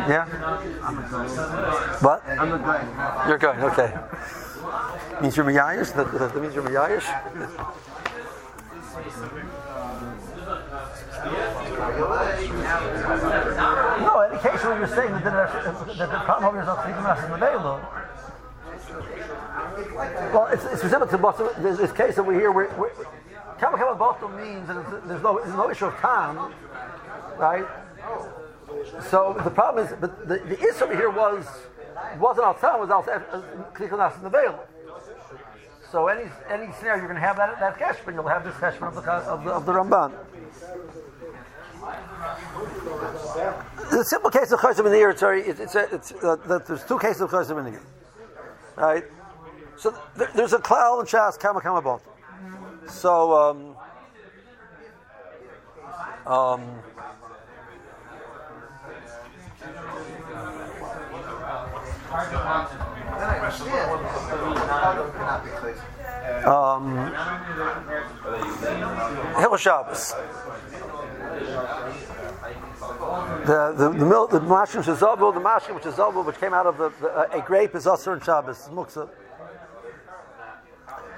[0.10, 0.26] Yeah?
[2.02, 2.24] What?
[2.28, 3.28] I'm going.
[3.28, 3.94] You're going, okay.
[5.22, 5.94] Means you're Mayayish?
[5.96, 6.64] That, that means you're
[14.00, 17.38] No, in case where you're saying that the, that the problem is not in the
[17.38, 18.06] Vela.
[20.34, 21.50] Well, it's, it's specific to bottom.
[21.62, 22.92] There's this case over here where, where
[23.60, 26.54] Kama Kama bottom means that there's no, there's no issue of time,
[27.38, 27.66] right?
[29.10, 31.46] So the problem is, but the, the issue over here was
[32.18, 33.22] wasn't outside, was outside
[33.74, 34.66] Klichanas in the veil.
[35.92, 38.90] So any any scenario you're going to have that that cheshbon, you'll have this cheshbon
[38.90, 40.14] of the of the, of the Ramban.
[43.90, 46.68] The simple case of chaysim in the ear, Sorry, it's, it's, a, it's uh, that
[46.68, 47.84] there's two cases of chaysim in the ear,
[48.76, 49.04] right?
[49.78, 52.08] So th- there's a klal and shas kama kama both.
[52.88, 53.76] So um,
[56.32, 56.62] um,
[66.46, 67.14] um,
[69.40, 70.14] Hill Shabbos.
[73.46, 76.66] The the the milk the mashim shazavu the mashim which is zavu which came out
[76.66, 79.10] of the, the uh, a grape is usher in Shabbos muksa.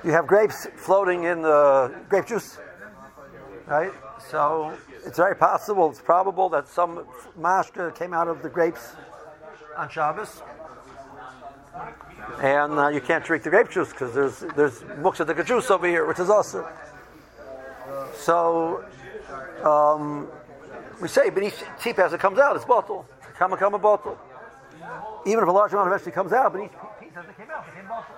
[0.03, 2.57] You have grapes floating in the grape juice,
[3.67, 3.91] right?
[4.29, 4.73] So
[5.05, 7.05] it's very possible, it's probable that some
[7.39, 8.95] mashka came out of the grapes
[9.77, 10.41] on Shabbos,
[12.41, 15.87] and uh, you can't drink the grape juice because there's there's muksa the juice over
[15.87, 16.67] here which is also.
[18.15, 18.83] So
[19.63, 20.27] um,
[21.01, 23.05] we say, but each tip as it comes out, it's bottle.
[23.37, 24.17] Kama kama bottle.
[25.25, 27.65] Even if a large amount eventually comes out, but each piece as it came out
[27.87, 28.15] bottle.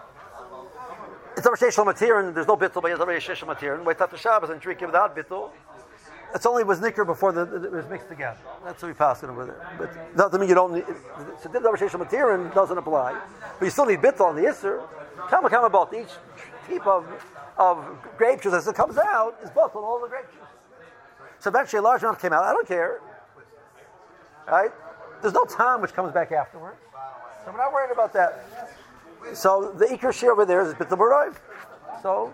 [1.36, 3.76] It's over sheshel matir, and there's no bittul, but it's sheshel matir.
[3.76, 5.50] And wait till the Shabbos and drink it without bittul.
[6.34, 8.38] It's only was nicker before the, the, it was mixed together.
[8.66, 9.76] That's what we pass it over there.
[9.78, 10.86] But doesn't mean you don't need.
[11.42, 13.20] So sheshel matir and doesn't apply,
[13.60, 14.82] but you still need bittul on the isser.
[15.30, 16.00] Kama kama bottle.
[16.00, 16.10] Each
[16.68, 17.06] tip of
[17.58, 17.86] of
[18.18, 20.42] grape juice as it comes out is bottle all the grape juice.
[21.40, 22.44] So eventually a large amount came out.
[22.44, 23.00] I don't care.
[24.48, 24.72] Right?
[25.22, 26.78] There's no time which comes back afterwards.
[27.46, 28.46] So we're not worried about that.
[29.34, 31.36] So the Iker over there is Bittul B'Roiv.
[32.02, 32.34] So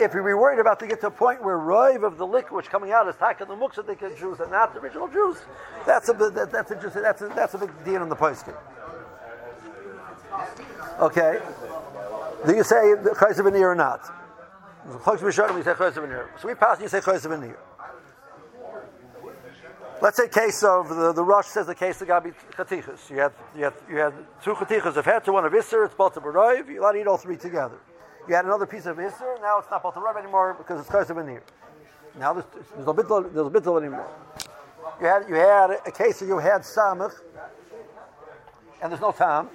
[0.00, 2.52] if we were worried about to get to a point where Roiv of the liquid
[2.52, 5.38] which coming out is taking the Muksa the Jews and not the original Jews,
[5.86, 8.54] that's a that, that's just that's a, that's a big deal in the posting.
[11.00, 11.40] Okay.
[12.46, 14.00] Do you say the Chayz of or not?
[14.86, 17.32] We say Chayz of So we pass, you say Chayz of
[20.00, 23.10] Let's say case of the, the Rosh says the case of Gabi Chatichas.
[23.10, 24.12] You had you had you had
[24.44, 27.06] two Chatichas of to one of Isser, it's both of Baroiv, you're allowed to eat
[27.08, 27.78] all three together.
[28.28, 31.08] You had another piece of Isser, now it's not of Rav anymore because it's Chayz
[31.08, 31.16] of
[32.18, 34.06] Now there's, there's no there's a anymore.
[35.00, 37.14] You had you had a case of you had Samach,
[38.82, 39.48] and there's no Tam.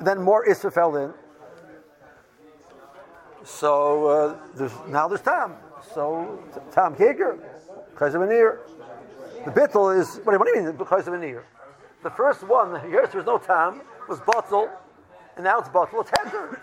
[0.00, 1.12] Then more Isser fell in.
[3.42, 5.56] So uh, there's now there's Tam.
[5.92, 7.40] So Tam Kiger,
[7.96, 8.22] Chayz of
[9.44, 10.76] the bittul is what, do you mean
[11.14, 11.44] an ear?
[12.04, 14.70] The first one, yes, there was no time, was bottle,
[15.34, 16.56] and now it's bottle, it's.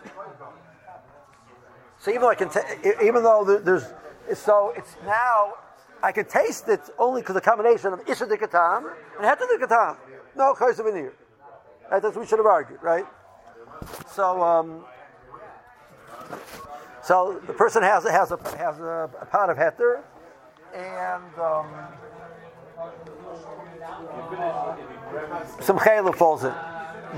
[1.99, 2.65] So even though I can, ta-
[3.01, 3.85] even though there- there's,
[4.35, 5.53] so it's now
[6.03, 9.97] I can taste it only because the combination of isha dikatam and heta dikatam.
[10.35, 11.11] No chayz of
[11.89, 13.05] that's what we should have argued, right?
[14.09, 14.85] So, um,
[17.01, 20.01] so the person has has a has a, a pot of heter,
[20.75, 21.39] and.
[21.39, 21.67] Um,
[25.61, 26.53] some chayla falls in.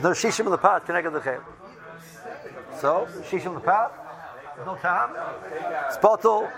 [0.01, 1.43] No shishim in the pot connected to the chayla.
[2.79, 4.08] So shishim in the pot,
[4.65, 5.15] no time.
[5.87, 6.49] It's bottle.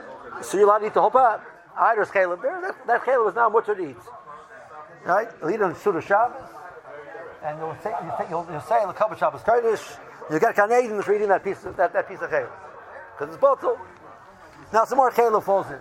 [0.42, 1.44] So you're allowed to eat the whole pot.
[1.78, 2.62] Either chayla there.
[2.62, 3.98] That, that chayla was now mutter to eat.
[5.06, 5.28] Right?
[5.42, 6.42] You'll eat on Suda Shabbos,
[7.44, 9.98] and you'll say you say you'll, you'll say the Kabbalah Shabbos Kodesh.
[10.32, 12.52] You got Canadian that's reading that piece of, that, that piece of chayla
[13.22, 13.78] because it's bottle.
[14.74, 15.80] Now some more chayla falls in.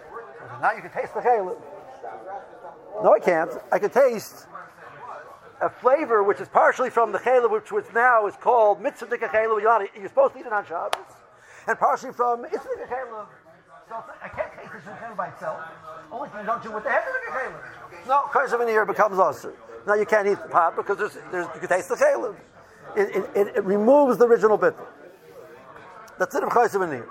[0.61, 1.57] Now you can taste the chayla.
[3.03, 3.51] No, I can't.
[3.73, 4.47] I can taste
[5.61, 9.61] a flavor which is partially from the chayla, which, which now is called mitzvah chayla.
[9.61, 11.01] You're, you're supposed to eat it on Shabbos,
[11.67, 13.27] and partially from it's chayla.
[13.89, 15.61] So I can't take this chayla by itself.
[16.13, 17.81] Only if you don't do it with the head of the chayla.
[18.07, 19.55] No, of an ear becomes usher.
[19.87, 22.37] Now you can't eat the pot because there's, there's, you can taste the chaylev.
[22.97, 24.75] It, it, it, it removes the original bit.
[26.19, 27.05] That's it of chaylev and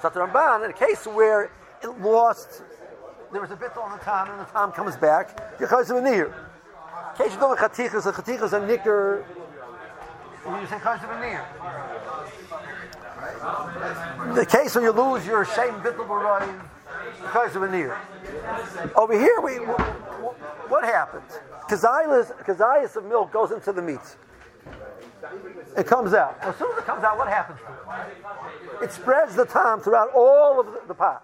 [0.00, 1.50] So the Ramban, in a case where
[1.82, 2.62] it lost,
[3.32, 6.06] there was a bit on the time and the time comes back, you're chaylev and
[6.06, 6.32] In
[7.16, 9.24] case you don't have chatichas, the chatichas are nicker,
[10.46, 11.97] you say chaylev and
[14.34, 16.68] The case where you lose your shame bittul of
[17.32, 21.38] chaylev and Over here, we, what happens?
[21.68, 24.16] Kazayas of milk goes into the meat.
[25.76, 26.38] It comes out.
[26.40, 28.84] As soon as it comes out, what happens to it?
[28.84, 31.22] It spreads the time throughout all of the, the pot.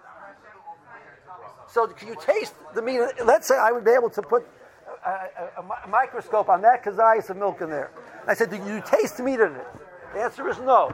[1.67, 3.01] So can you taste the meat?
[3.23, 4.47] Let's say I would be able to put
[5.05, 7.91] a, a, a microscope on that kazayas of milk in there.
[8.27, 9.67] I said, do you taste meat in it?
[10.13, 10.93] The answer is no,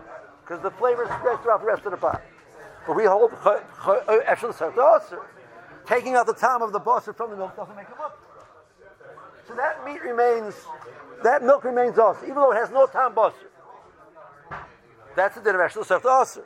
[0.52, 2.22] because the flavor spreads throughout the rest of the pot.
[2.86, 3.60] But we hold uh,
[4.28, 4.52] actually
[5.86, 8.20] taking out the time of the butter from the milk doesn't make it look.
[9.48, 10.56] So that meat remains,
[11.24, 13.32] that milk remains us, even though it has no time basr.
[15.16, 16.44] That's the din of Eshel Sefta Aser.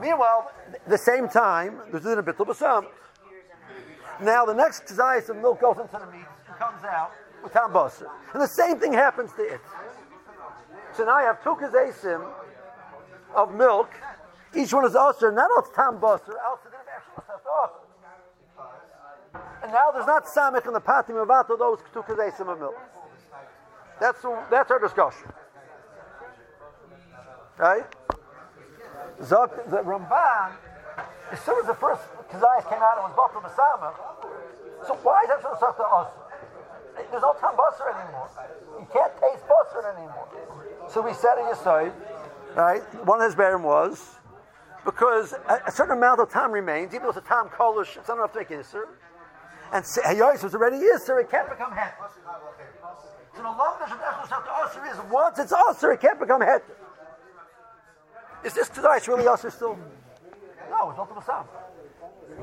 [0.00, 0.52] Meanwhile,
[0.86, 2.86] the same time, there's a din of Bittul Basam.
[4.22, 7.10] Now, the next kazayas of milk goes into the meat and comes out
[7.42, 8.06] with tam basr.
[8.32, 9.60] And the same thing happens to it.
[11.00, 12.22] So now I have two kazasim
[13.34, 13.88] of milk.
[14.54, 16.70] Each one is aser, not of tam basr, else the.
[19.62, 22.76] And now there's not samich in the patim avato those two kazesim of milk.
[23.98, 24.18] That's
[24.50, 25.32] that's our discussion.
[27.56, 27.86] Right?
[29.22, 30.52] Zok the Ramban,
[31.32, 33.94] as soon as the first kazayas came out, it was batal b'samach.
[34.86, 36.29] So why is that so to us?
[37.10, 38.28] There's no time basar anymore.
[38.78, 40.28] You can't taste basar anymore.
[40.88, 41.92] So we said it aside,
[42.54, 42.82] right?
[43.06, 44.16] One of his bearing was
[44.84, 48.08] because a, a, certain amount of time remains, even though it's a time kolish, it's
[48.08, 48.84] not enough to make Isser.
[49.72, 51.94] And Hayois was already Isser, it can't become Het.
[53.36, 56.64] So the longer the Usher is, once it's Usher, it can't become Het.
[58.44, 59.78] Is this Kedaish really Usher still?
[60.70, 61.44] No, it's not the Masam.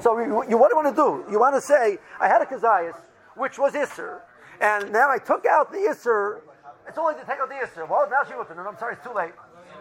[0.01, 1.31] So you, you, what do you want to do?
[1.31, 2.95] You want to say, I had a Kazayas,
[3.35, 4.21] which was Isser,
[4.61, 6.41] and now I took out the Isser.
[6.87, 7.87] It's only to take out the Isser.
[7.87, 9.33] Well, now she went to I'm sorry, it's too late.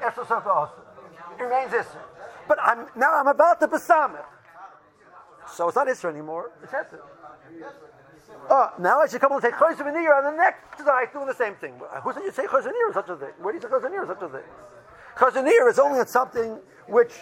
[0.03, 2.03] It remains Isser.
[2.49, 4.25] But I'm now I'm about to besamich.
[5.49, 6.53] So it's not Isra anymore.
[6.63, 6.73] It's.
[8.49, 11.55] Oh, now I should come and take of and the next is doing the same
[11.55, 11.75] thing.
[12.03, 13.31] Who said you say Chayz or such a thing?
[13.41, 14.43] Where do you say Chayz or such a thing?
[15.17, 17.13] Chayz is only on something which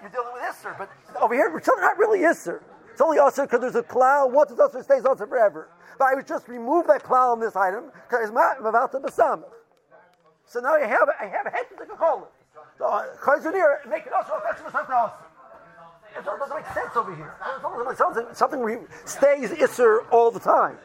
[0.00, 2.62] you're dealing with Isser, but over here it's not really Isser.
[2.92, 4.32] It's only Isser because there's a cloud.
[4.32, 5.68] Once it's Isser, it stays Isser forever.
[5.98, 9.44] But I would just remove that cloud on this item because I'm about to besamich.
[10.46, 12.28] So now I have I have a head to take a call.
[12.76, 14.34] So uh, Chayzunir, make it also
[14.70, 15.12] something else.
[16.16, 17.34] It doesn't make sense over here.
[17.96, 20.76] Something, something stays Isser all the time.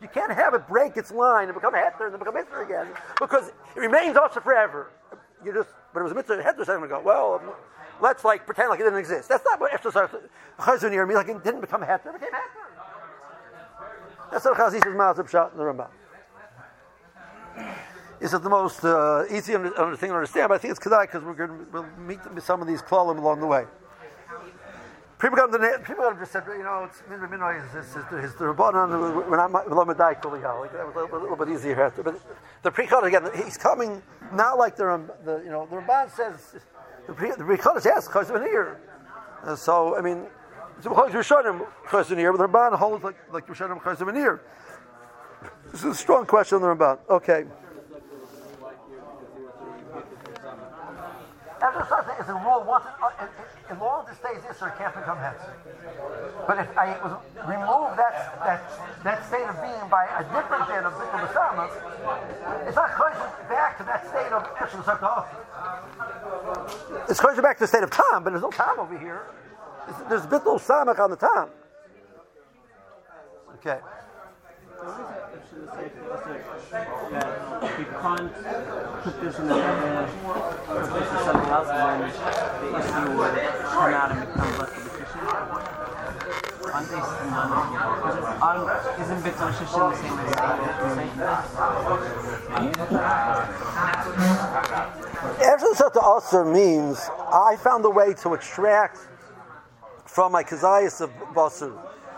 [0.00, 2.86] You can't have it break its line and become a and then become Isser again
[3.18, 4.90] because it remains Isser forever.
[5.44, 7.00] You just, but it was a mitzvah heter a second ago.
[7.04, 7.42] Well,
[8.00, 9.28] let's like pretend like it didn't exist.
[9.28, 10.20] That's not what Isser
[10.58, 11.16] Chazunir means.
[11.16, 12.66] Like it didn't become heter, it became heter.
[14.30, 15.88] That's what Chazis is Mazab shot in the Rambam
[18.20, 21.22] is it the most uh, easy thing to understand, but I think it's Kedai because
[21.22, 23.64] we're going to we'll meet some of these klalim along the way.
[25.18, 28.44] People got the people have just said, you know, it's min minoy is is the
[28.44, 29.28] rabbanon.
[29.28, 30.72] We're not lamadai kuliyah.
[30.72, 32.02] That was a little, a little bit easier after.
[32.02, 32.20] But
[32.62, 36.56] the pre again, he's coming not like the the you know the rabban says
[37.06, 38.80] the the pre yes of an ear.
[39.42, 40.26] Uh, so I mean,
[40.78, 44.42] it's Rishonim because of an ear, but the rabban holds like like Rishonim an ear.
[45.70, 46.98] This is a strong question on the rabban.
[47.08, 47.44] Okay.
[51.76, 53.28] After something is a rule once it,
[53.68, 55.42] as long as it stays this, it can't become hence.
[56.46, 58.64] But if I was remove that that
[59.04, 61.68] that state of being by a different state of Bikkur Basama,
[62.66, 63.14] it's not going
[63.48, 65.26] back to that state of Bikkur
[67.10, 69.26] It's going back to the state of time, but there's no time over here.
[70.08, 71.50] There's Bikkur Samach on the time.
[73.58, 73.80] Okay
[74.76, 74.84] we
[77.84, 78.28] can't
[79.02, 80.06] put this in the uh,
[80.66, 82.08] put this in something else then the
[82.76, 85.24] issue would come out and become less of a shishim?
[86.74, 87.56] Aren't they similar?
[89.00, 91.44] Isn't bits of shishim the same as
[95.40, 98.98] After the Sata also means I found a way to extract
[100.04, 101.72] from my kazayas of basur.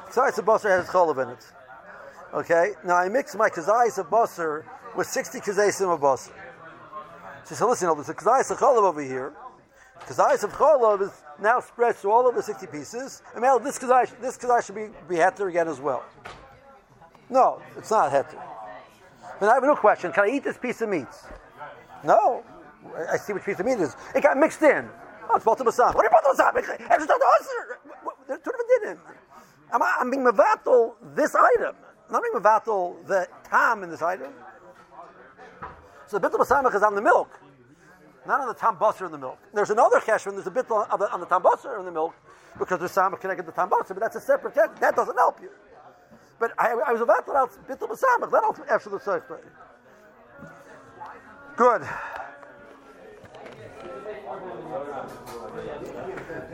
[0.09, 1.53] Kazayas of basur has cholav in it.
[2.35, 4.63] Okay, now I mix my kazayas of basar
[4.95, 6.33] with 60 kazayas of basar.
[7.49, 9.33] She said, listen, there's a kazayas of cholav over here.
[10.01, 13.23] Kazayas of cholav is now spread to all of the 60 pieces.
[13.33, 16.05] And now this kazayas, this should be, be heter again as well.
[17.31, 18.39] No, it's not heter.
[19.41, 20.13] But I have a new question.
[20.13, 21.07] Can I eat this piece of meat?
[22.05, 22.45] No.
[22.95, 23.97] I- I see which piece of meat it is.
[24.15, 24.87] It got mixed in.
[25.31, 27.09] Oh, it's Baltimore What are Baltimore It's just
[28.27, 28.99] There's two different dinim.
[29.73, 31.75] I'm, I'm being mevatel this item.
[32.11, 34.33] Not being mevatel the tam in this item.
[36.07, 37.39] So the bit of Basamach is on the milk,
[38.27, 39.39] not on the tam basar in the milk.
[39.53, 42.15] There's another cheshvan, there's a bit on the, on the tam basar in the milk,
[42.59, 44.81] because there's samach connected to tam basar, but that's a separate cheshvan.
[44.81, 45.51] That doesn't help you.
[46.39, 49.25] But I, I was to out bit of Basamach, that helps after the search.
[51.57, 51.83] Good.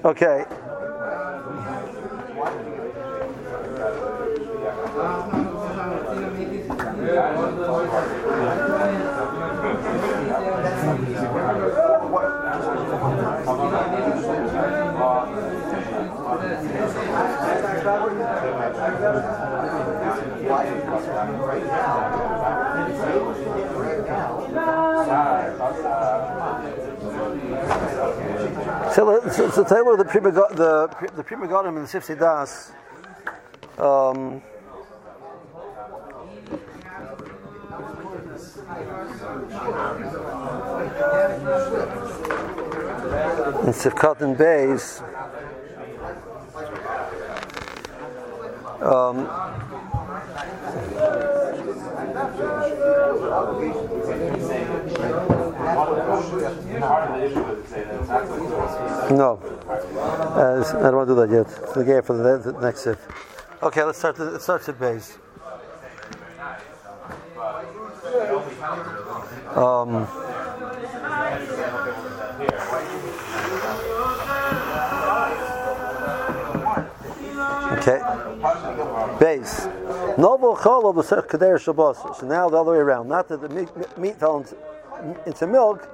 [0.05, 0.45] Okay.
[17.85, 17.91] So,
[29.29, 32.73] so, so you the Prima the the Prima in the Sifsei Das.
[33.77, 34.41] Um,
[43.67, 45.03] in Sifkat and Bays.
[48.85, 49.17] Um,
[59.17, 59.41] no,
[60.37, 61.47] uh, I don't want to do that yet.
[61.63, 62.99] It's the game for the, the next sif.
[63.63, 64.19] Okay, let's start.
[64.19, 65.17] Let's start at base.
[69.57, 70.07] Um,
[77.79, 78.24] okay,
[79.39, 79.67] base.
[80.19, 81.99] Noble chol of kader shabbos.
[82.19, 83.09] So now the other way around.
[83.09, 83.69] Not that the meat,
[83.99, 84.57] meat fell into,
[85.27, 85.89] into milk,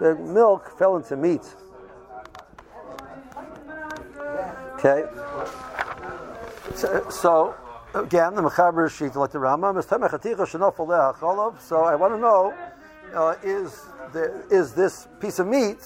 [0.00, 1.42] the milk fell into meat.
[4.74, 5.04] Okay.
[6.74, 7.54] So, so
[7.94, 9.38] again, the Mechaber sheet like the
[10.86, 11.60] le'acholav.
[11.60, 12.54] So I want to know:
[13.14, 13.82] uh, is
[14.12, 15.78] the, is this piece of meat?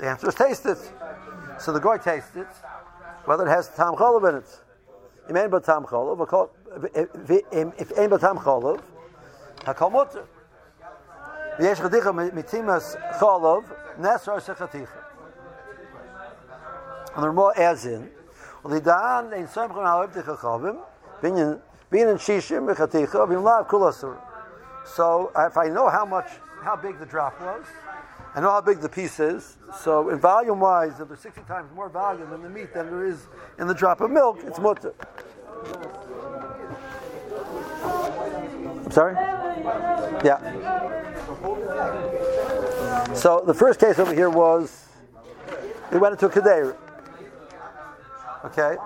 [0.00, 0.92] The answer is taste it.
[1.58, 2.46] So the guy tastes it,
[3.24, 4.60] whether it has tam cholav in it.
[5.28, 6.18] If ain't but tam cholav,
[9.64, 10.24] if.
[11.58, 13.64] V'yesh chaticha mitimas cholav
[14.00, 15.00] nesra sechaticha.
[17.14, 18.10] And the Ramah adds in,
[18.64, 20.78] Lidan ein samchon ha'oib techachavim,
[21.20, 21.60] binyan
[21.92, 24.16] binyan shishim v'chaticha v'imlav kulasur.
[24.84, 26.30] So if I know how much,
[26.62, 27.64] how big the drop was,
[28.34, 29.58] I know how big the piece is.
[29.80, 33.04] So in volume wise, if there's 60 times more volume in the meat than there
[33.04, 33.26] is
[33.58, 34.94] in the drop of milk, it's mutter.
[38.90, 39.14] Sorry?
[40.24, 40.38] Yeah.
[43.14, 44.86] So the first case over here was,
[45.90, 46.76] they went into a kadeir.
[48.46, 48.76] Okay.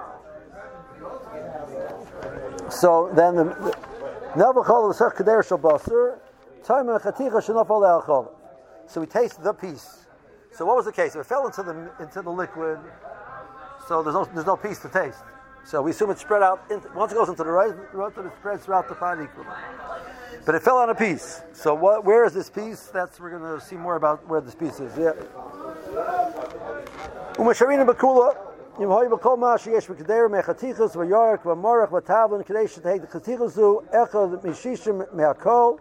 [2.69, 3.77] So then the
[4.35, 6.19] Nevachol of Sech Kader Shabasur,
[6.65, 8.29] Time Chaticha Shanafal Alchol.
[8.89, 10.07] So we taste the piece.
[10.53, 11.15] So what was the case?
[11.15, 12.79] If it fell into the into the liquid,
[13.89, 15.23] so there's no there's no piece to taste.
[15.65, 16.63] So we assume it spread out.
[16.71, 19.49] Into, once it goes into the rice, it spreads throughout the pot equally.
[20.45, 21.43] But it fell on a piece.
[21.53, 22.05] So what?
[22.05, 22.87] Where is this piece?
[22.87, 24.97] That's we're going to see more about where this piece is.
[24.97, 25.13] Yeah.
[27.35, 28.37] Umasharina bakula.
[28.79, 35.11] Yimhoi b'kol ma sheyesh b'keder mechatichus v'yarek v'morach v'tavlin k'dei shetehid chatichus zu echad mishishim
[35.15, 35.79] me'akol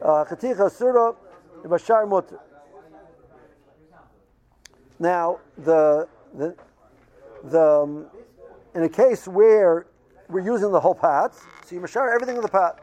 [0.00, 1.12] uh, chatichas surah
[1.68, 2.40] Bashar Mutter.
[4.98, 6.54] Now, the, the,
[7.44, 8.06] the, um,
[8.74, 9.86] in a case where
[10.28, 12.80] we're using the whole pot, so you mashar everything in the pot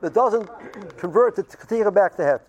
[0.00, 0.48] that doesn't
[0.98, 2.40] convert the Ketira back to Heter.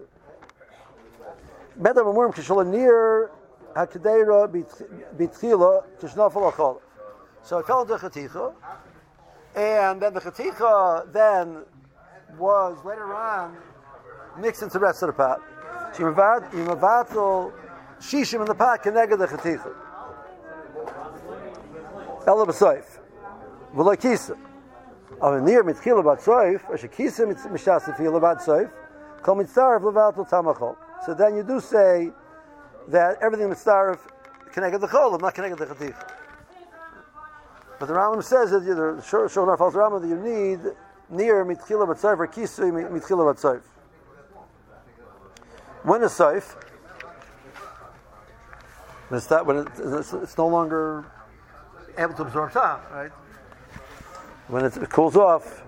[7.44, 8.54] So I fell into Chaticha,
[9.56, 11.64] and then the Chaticha then
[12.38, 13.58] was later on
[14.38, 15.42] mixed into the rest of the pot.
[15.94, 17.52] So you mavatel
[18.00, 19.74] shishim in the pot connected the chaticha.
[22.28, 23.00] Ela b'soif.
[23.76, 24.38] V'lo kisa.
[25.22, 28.22] Aber near mitchila bat soif, asher kisa mishas tefila
[29.22, 30.76] kol mitzaref levatel tamachol.
[31.06, 32.12] So then you do say
[32.88, 34.00] that everything mitzaref
[34.52, 36.12] connected the cholim, not connected the chaticha.
[37.80, 40.60] But the Rambam says that the Shulchan Aruch Rambam that you need
[41.10, 43.62] near mitchila bat soif or kisa mitchila bat soif.
[45.84, 46.56] When is soif?
[49.12, 51.06] It's that when it, it's, no longer
[51.98, 53.12] able to absorb time, right?
[54.50, 55.64] when it cools off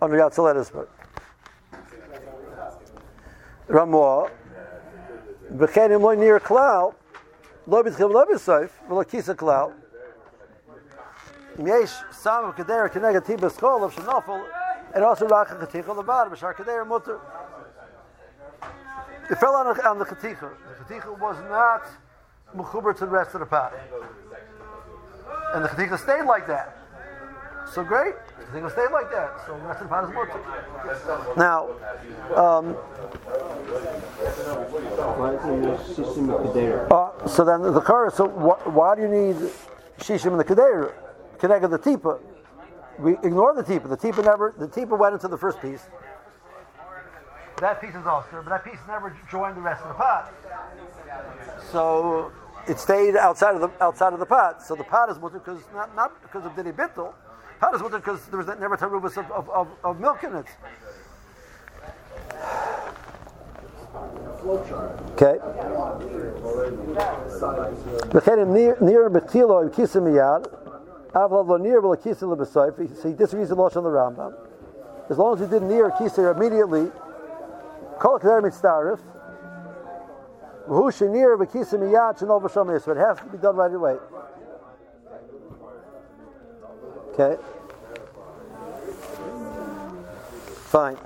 [0.00, 0.88] under Yatzalet but
[3.66, 4.30] Ramah,
[5.54, 6.94] Bechenim loy near klal,
[7.66, 9.72] lo b'tchim lo b'soif, v'lo kisa klal.
[11.58, 14.44] Im yesh sam keder keneged tibas kol of shenofel,
[14.94, 17.18] and also racha chaticha levad, b'shar keder mutter.
[19.30, 20.50] It fell on, on the chaticha.
[20.78, 21.86] The chaticha was not
[22.56, 23.72] mechuber to the rest of the pot.
[25.54, 26.76] And the chaticha stayed like that.
[27.72, 28.14] So great.
[28.52, 29.40] The chaticha stayed like that.
[29.46, 31.34] So the rest of the pot is mutter.
[31.36, 31.68] Now,
[32.34, 32.74] um,
[35.16, 36.90] Why is it no shishim kedera?
[36.90, 38.14] Uh, so then the chorus.
[38.14, 39.36] So wh- why do you need
[39.98, 40.92] shishim in the kedera?
[41.38, 42.18] Kedega the tipa.
[42.98, 43.88] We ignore the tipa.
[43.88, 44.54] The tipa never.
[44.58, 45.86] The tipa went into the first piece
[47.60, 50.32] that piece is osir, but that piece never joined the rest of the pot.
[51.70, 52.32] So
[52.66, 54.62] it stayed outside of the outside of the pot.
[54.62, 57.12] So the pot is mutter because not, not because of dini bittel.
[57.60, 60.36] Pot is mutter because there was that never tarubas of, of, of, of milk in
[60.36, 60.46] it.
[64.42, 65.36] Okay.
[72.98, 74.34] So he disagrees with the on the Rambam.
[75.10, 76.90] As long as he did near Kisir immediately,
[78.00, 78.98] Kol Kler Mitzdarif,
[80.66, 82.96] V'hu Shenir V'kisa Miyad Shenol V'sham Yisra.
[82.96, 83.98] It has to be done right away.
[87.12, 87.36] Okay.
[90.70, 90.96] Fine.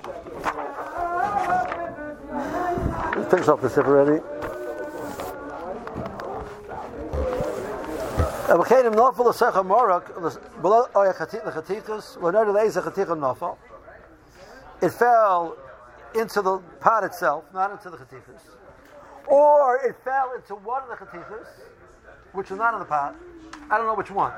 [3.17, 4.21] Let's finish off the sip already.
[10.61, 10.87] Below.
[12.21, 12.31] We're
[14.81, 15.57] It fell
[16.15, 18.41] into the pot itself, not into the chatichas.
[19.27, 21.47] Or it fell into one of the chatichas,
[22.33, 23.15] which was not in the pot.
[23.69, 24.33] I don't know which one.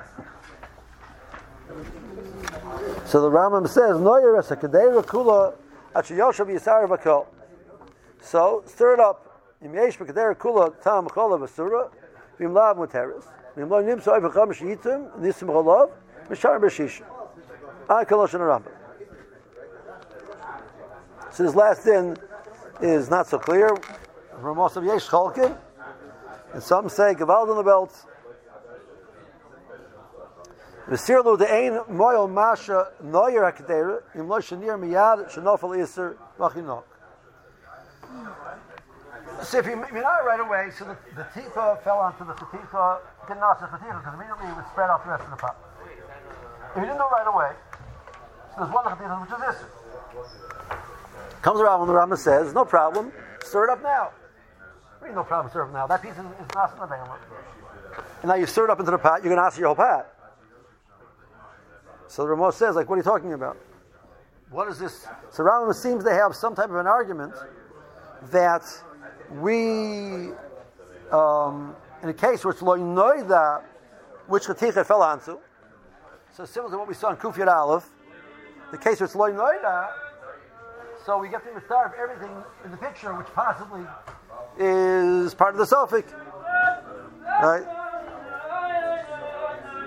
[3.06, 5.54] So the Rambam says, Noyer es hakadei kula
[5.94, 7.28] achiyoshav yisar bakol.
[8.22, 9.24] So stir it up.
[9.62, 11.90] Im yesh b'kadei kula tam chola v'sura,
[12.40, 13.26] v'im lav muteris.
[13.58, 15.92] V'im lo v'cham nisim cholav,
[16.30, 17.04] mishar b'shisha.
[17.90, 18.77] I kolosh Rambam.
[21.38, 22.18] So this last din
[22.82, 23.70] is not so clear.
[24.42, 25.56] For most of Yesh Chalkin,
[26.52, 27.94] and some say Gavald on the belt.
[30.90, 36.86] V'sirlu de'ein moyo masha noyer hakdera im lo shenir miyad shenofel iser machinok.
[39.44, 42.98] So if you you know right away, so the, the tifa fell onto the chatifa,
[43.28, 45.56] didn't ask the chatifa because immediately it would spread out the rest of the pot.
[46.72, 47.52] If you didn't know right away,
[48.56, 50.97] so there's one chatifa which is iser.
[51.42, 53.12] Comes around when the Rama says, no problem,
[53.44, 54.12] stir it up now.
[55.02, 55.88] Really no problem, stir it up now.
[55.88, 56.96] That piece is, is not the
[58.22, 59.76] And now you stir it up into the pot, you're going to ask your whole
[59.76, 60.14] pot.
[62.08, 63.58] So the Rama says, like, what are you talking about?
[64.50, 65.06] What is this?
[65.30, 67.34] So Rama seems to have some type of an argument
[68.32, 68.64] that
[69.40, 70.32] we,
[71.12, 73.62] um, in a case where it's lo noida,
[74.28, 75.38] which chaticha fell onto,
[76.34, 77.90] so similar to what we saw in Kufiyat Aleph,
[78.72, 79.32] the case where it's lo
[81.08, 82.30] so we get to of everything
[82.66, 83.82] in the picture, which possibly
[84.60, 86.04] is part of the Sophic.
[87.42, 87.64] Right?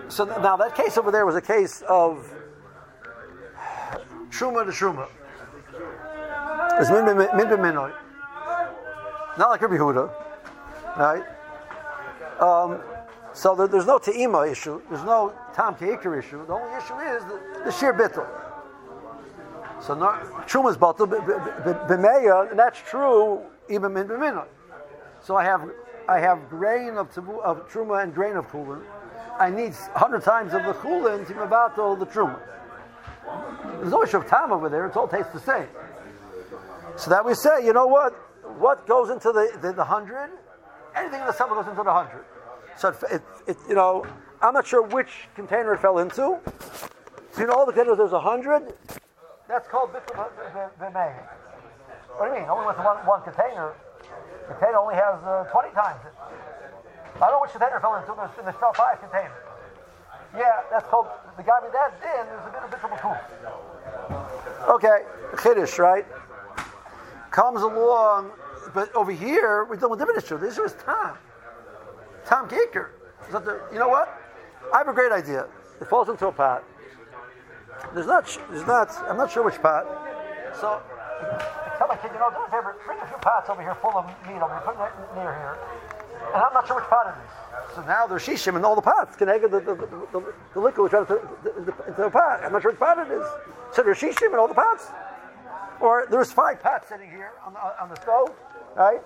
[0.08, 2.32] So th- now that case over there was a case of
[4.30, 5.08] Truma to Truma.
[6.80, 7.92] It's min min min minoi.
[9.36, 10.10] Not like Rabbi Yehuda.
[10.96, 11.24] Right?
[12.40, 12.80] Um,
[13.34, 14.80] so there, there's no Te'ima issue.
[14.88, 16.46] There's no Tam Keikar issue.
[16.46, 18.26] The only issue is the, the sheer bittul.
[19.80, 21.06] So not Truma's batal
[21.88, 24.46] b'meya, and that's true even in b'minah.
[25.22, 25.68] So I have
[26.08, 28.82] I have grain of of truma and grain of kulin.
[29.38, 32.38] I need hundred times of the kulin to be batal the truma.
[33.78, 34.86] There's no issue of time over there.
[34.86, 35.68] It all tastes the same.
[36.96, 38.12] So that we say, you know what?
[38.58, 40.30] What goes into the the, the hundred?
[40.94, 42.24] Anything in the summer goes into the hundred.
[42.76, 44.04] So it, it, it, you know,
[44.42, 46.38] I'm not sure which container it fell into.
[47.32, 48.74] So you know, all the containers there's a hundred.
[49.50, 50.30] That's called bittul
[50.78, 51.12] b'mei.
[52.14, 52.48] What do you mean?
[52.48, 53.74] Only with one, one container.
[54.46, 56.14] The container only has uh, 20 times it.
[57.16, 58.14] I don't know which container fell into.
[58.14, 59.34] There's, there's fell five containers.
[60.38, 63.18] Yeah, that's called, the guy with that din is a bit of bittul b'tul.
[64.70, 65.02] Okay,
[65.34, 66.06] chiddush, right?
[67.32, 68.30] Comes along,
[68.72, 70.38] but over here, we're dealing with different issue.
[70.38, 71.18] This is Tom.
[72.24, 72.90] Tom Gaker.
[73.72, 74.16] You know what?
[74.72, 75.48] I have a great idea.
[75.80, 76.62] It falls into a pot.
[77.94, 79.84] There's not, there's not, I'm not sure which pot.
[80.60, 83.62] So, I tell my kid, you know, do a favor, bring a few pots over
[83.62, 85.58] here full of meat here, put it near here.
[86.34, 87.74] and I'm not sure which pot it is.
[87.74, 89.16] So now there's shishim in all the pots.
[89.16, 92.42] Can I get the, the, the, the, the liquid which into the, into the pot?
[92.42, 93.26] I'm not sure which pot it is.
[93.74, 94.86] So there's shishim in all the pots.
[95.80, 98.34] Or there's five pots sitting here on the, on the stove,
[98.76, 99.00] right?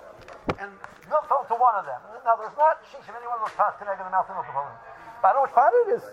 [0.59, 0.69] And
[1.09, 2.01] milk fell into one of them.
[2.25, 4.45] Now there's not shishim in any one of those pots connected to the mouth of
[4.45, 4.77] component.
[5.21, 6.03] But I don't know which pot it is.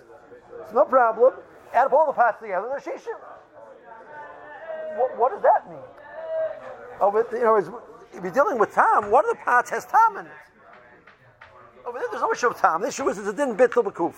[0.64, 1.34] It's no problem.
[1.74, 3.18] Add up all the parts together, there's shishim.
[4.96, 5.78] What, what does that mean?
[7.00, 10.18] Oh, but, you know, if you're dealing with Tom, one of the pots has Tom
[10.18, 10.32] in it.
[11.86, 12.82] Over there, there's no issue of Tom.
[12.82, 14.14] The issue is it didn't bit the bakuf.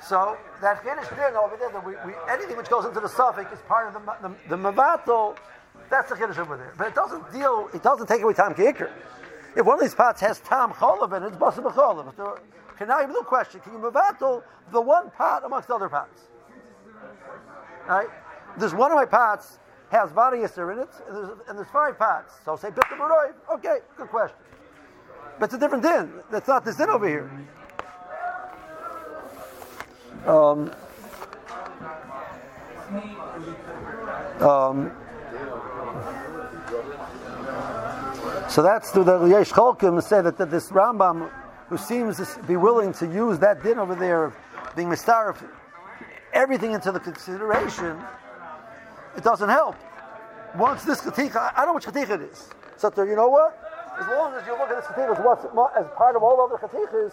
[0.00, 3.52] So that finished din over there, that we, we, anything which goes into the suffix
[3.52, 5.36] is part of the the, the mavato.
[5.90, 6.72] That's the kiddush over there.
[6.78, 7.68] But it doesn't deal.
[7.74, 8.90] It doesn't take away Tom kicker.
[9.56, 12.38] If one of these parts has Tom cholav in it, it's basa b'cholav.
[12.78, 13.60] Okay, now you have a new question.
[13.60, 16.28] Can you mavato the one pot amongst other pots?
[17.88, 18.06] Right?
[18.56, 19.58] There's one of my pots
[19.90, 22.34] has variaster in it, and there's, and there's five pots.
[22.44, 23.34] So say bitter.
[23.54, 24.36] Okay, good question.
[25.40, 26.12] But it's a different din.
[26.30, 27.28] That's not this din over here.
[30.24, 30.70] Um,
[34.40, 34.92] um,
[38.48, 41.28] so that's the Yesh Cholkim say that, that this Rambam,
[41.68, 44.36] who seems to be willing to use that din over there of
[44.74, 45.42] being mistarif,
[46.32, 47.98] everything into the consideration,
[49.16, 49.76] it doesn't help.
[50.56, 52.48] Once this katika, I don't know which katika it is.
[52.76, 53.58] So you know what?
[54.00, 57.12] As long as you look at this katika as, as part of all other katikas,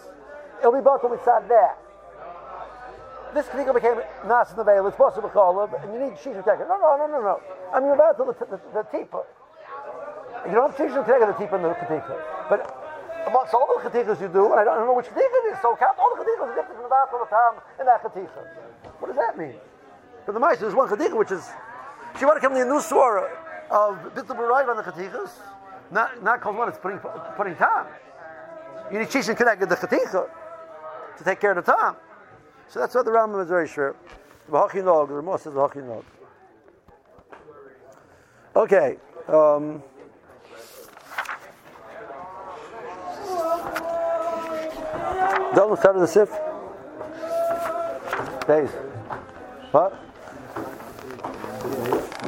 [0.60, 1.78] it'll be batal mitzad that.
[3.34, 6.66] This katika became nas in the veil, it's possible cholav, and you need shisha teka.
[6.66, 7.40] No, no, no, no, no.
[7.74, 9.22] I mean, about the, the, the, the tipa.
[10.46, 12.48] You don't have shisha teka the tipa in the katika.
[12.48, 12.85] But
[13.26, 15.52] amongst all the katikas you do, and I don't, I don't know which katika it
[15.52, 18.02] is, so count all the katikas different from the back of the time in that
[18.02, 18.40] katika.
[19.00, 19.54] What does that mean?
[20.24, 21.48] For the mice, there's one katika which is,
[22.18, 23.28] she want to come to a new swara
[23.70, 25.30] of bittul b'rayv on the katikas,
[25.90, 26.68] not not called one.
[26.68, 26.98] It's putting
[27.36, 27.86] putting time.
[28.90, 30.28] You need shishin connected the katika
[31.18, 31.96] to take care of the time.
[32.68, 33.94] So that's why the Rambam is very sure.
[34.50, 36.04] V'hachinog, the Ramah says v'hachinog.
[38.54, 38.96] Okay.
[39.28, 39.82] Um,
[45.56, 46.28] Done with start the sif.
[48.46, 48.68] Days.
[49.72, 49.98] What?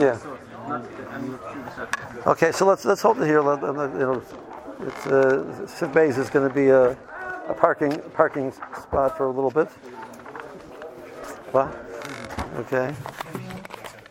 [0.01, 0.19] Yeah.
[2.27, 3.43] Okay, so let's let's hold it here.
[3.43, 4.23] Let, let, you know,
[4.81, 6.93] it's uh, Sif Bays is going to be a,
[7.49, 9.69] a parking parking spot for a little bit.
[11.53, 11.69] What?
[12.61, 12.95] Okay.